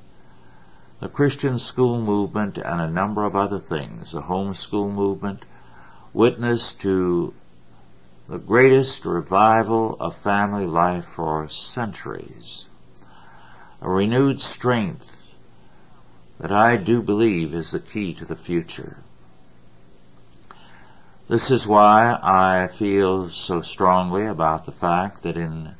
[0.98, 5.44] the Christian school movement and a number of other things, the homeschool movement,
[6.14, 7.34] witness to
[8.30, 12.70] the greatest revival of family life for centuries.
[13.82, 15.26] A renewed strength
[16.40, 18.96] that I do believe is the key to the future.
[21.28, 25.74] This is why I feel so strongly about the fact that in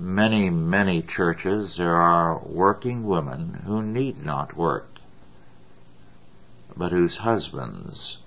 [0.00, 4.98] many, many churches there are working women who need not work,
[6.76, 8.18] but whose husbands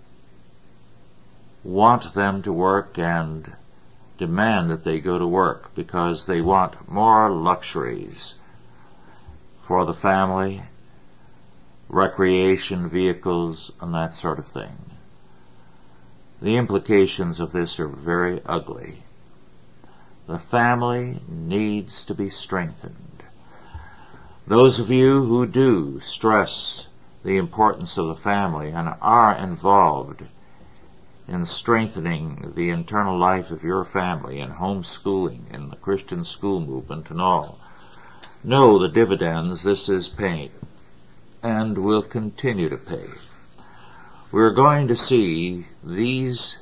[1.65, 3.57] want them to work and
[4.17, 8.36] demand that they go to work because they want more luxuries
[9.67, 10.61] for the family,
[11.89, 14.78] recreation vehicles, and that sort of thing.
[16.42, 19.04] The implications of this are very ugly.
[20.28, 23.24] The family needs to be strengthened.
[24.48, 26.86] Those of you who do stress
[27.24, 30.24] the importance of the family and are involved
[31.28, 37.12] in strengthening the internal life of your family and homeschooling and the Christian school movement
[37.12, 37.60] and all.
[38.44, 40.52] Know the dividends this is paying
[41.44, 43.06] and will continue to pay.
[44.32, 46.60] We're going to see these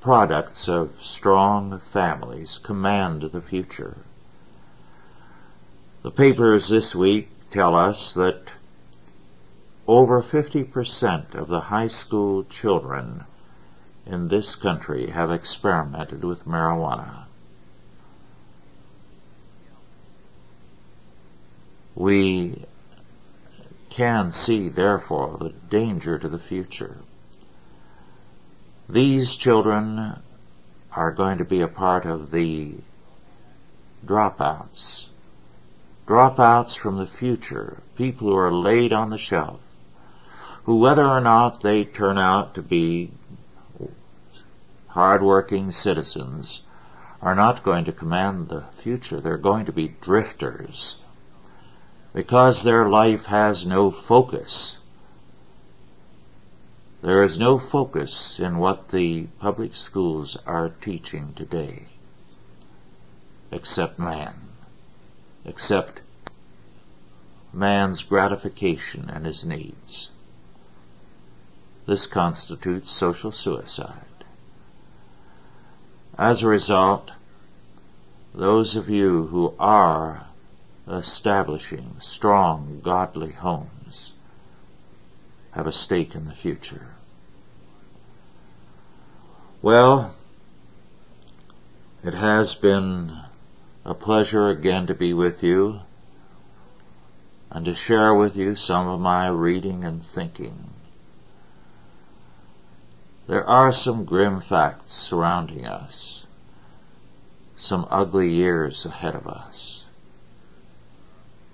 [0.00, 3.96] products of strong families command the future.
[6.02, 8.52] The papers this week tell us that
[9.88, 13.24] over 50% of the high school children
[14.06, 17.24] in this country have experimented with marijuana.
[21.96, 22.64] We
[23.94, 26.96] can see, therefore, the danger to the future.
[28.88, 30.20] These children
[30.92, 32.74] are going to be a part of the
[34.04, 35.04] dropouts.
[36.08, 39.60] Dropouts from the future, people who are laid on the shelf,
[40.64, 43.12] who whether or not they turn out to be
[44.88, 46.62] hardworking citizens
[47.22, 49.20] are not going to command the future.
[49.20, 50.96] They're going to be drifters
[52.14, 54.78] because their life has no focus.
[57.02, 61.88] There is no focus in what the public schools are teaching today
[63.50, 64.34] except man,
[65.44, 66.00] except
[67.52, 70.10] man's gratification and his needs.
[71.86, 74.24] This constitutes social suicide.
[76.18, 77.12] As a result,
[78.34, 80.26] those of you who are
[80.88, 84.12] establishing strong, godly homes
[85.52, 86.94] have a stake in the future.
[89.62, 90.14] Well,
[92.02, 93.18] it has been
[93.84, 95.80] a pleasure again to be with you
[97.50, 100.70] and to share with you some of my reading and thinking.
[103.26, 106.26] There are some grim facts surrounding us,
[107.56, 109.83] some ugly years ahead of us.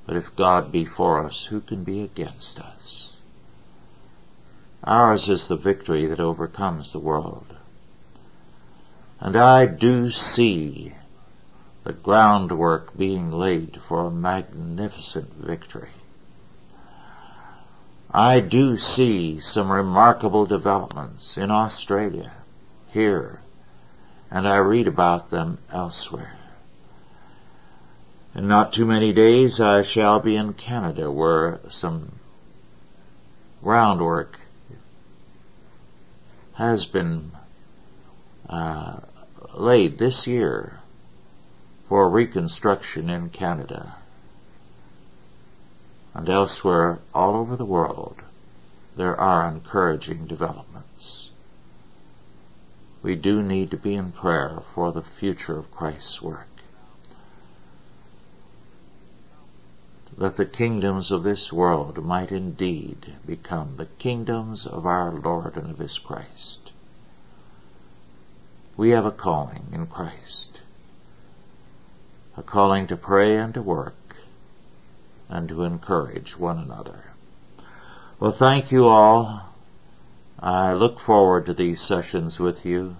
[0.07, 3.17] But if God be for us, who can be against us?
[4.83, 7.55] Ours is the victory that overcomes the world.
[9.21, 10.95] And I do see
[11.85, 15.91] the groundwork being laid for a magnificent victory.
[18.13, 22.33] I do see some remarkable developments in Australia,
[22.89, 23.41] here,
[24.31, 26.40] and I read about them elsewhere.
[28.35, 32.13] In not too many days I shall be in Canada where some
[33.63, 34.39] groundwork
[36.55, 37.33] has been
[38.49, 39.01] uh,
[39.55, 40.81] laid this year
[41.89, 43.97] for reconstruction in Canada
[46.15, 48.17] and elsewhere all over the world,
[48.97, 51.31] there are encouraging developments.
[53.03, 56.49] We do need to be in prayer for the future of Christ's work.
[60.19, 65.71] That the kingdoms of this world might indeed become the kingdoms of our Lord and
[65.71, 66.73] of His Christ.
[68.77, 70.61] We have a calling in Christ.
[72.37, 74.17] A calling to pray and to work
[75.29, 77.05] and to encourage one another.
[78.19, 79.43] Well, thank you all.
[80.39, 82.97] I look forward to these sessions with you,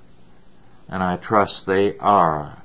[0.89, 2.59] and I trust they are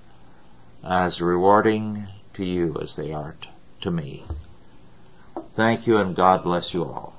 [0.83, 3.49] as rewarding to you as they are t-
[3.86, 4.23] to me.
[5.55, 7.14] Thank you and God bless you all.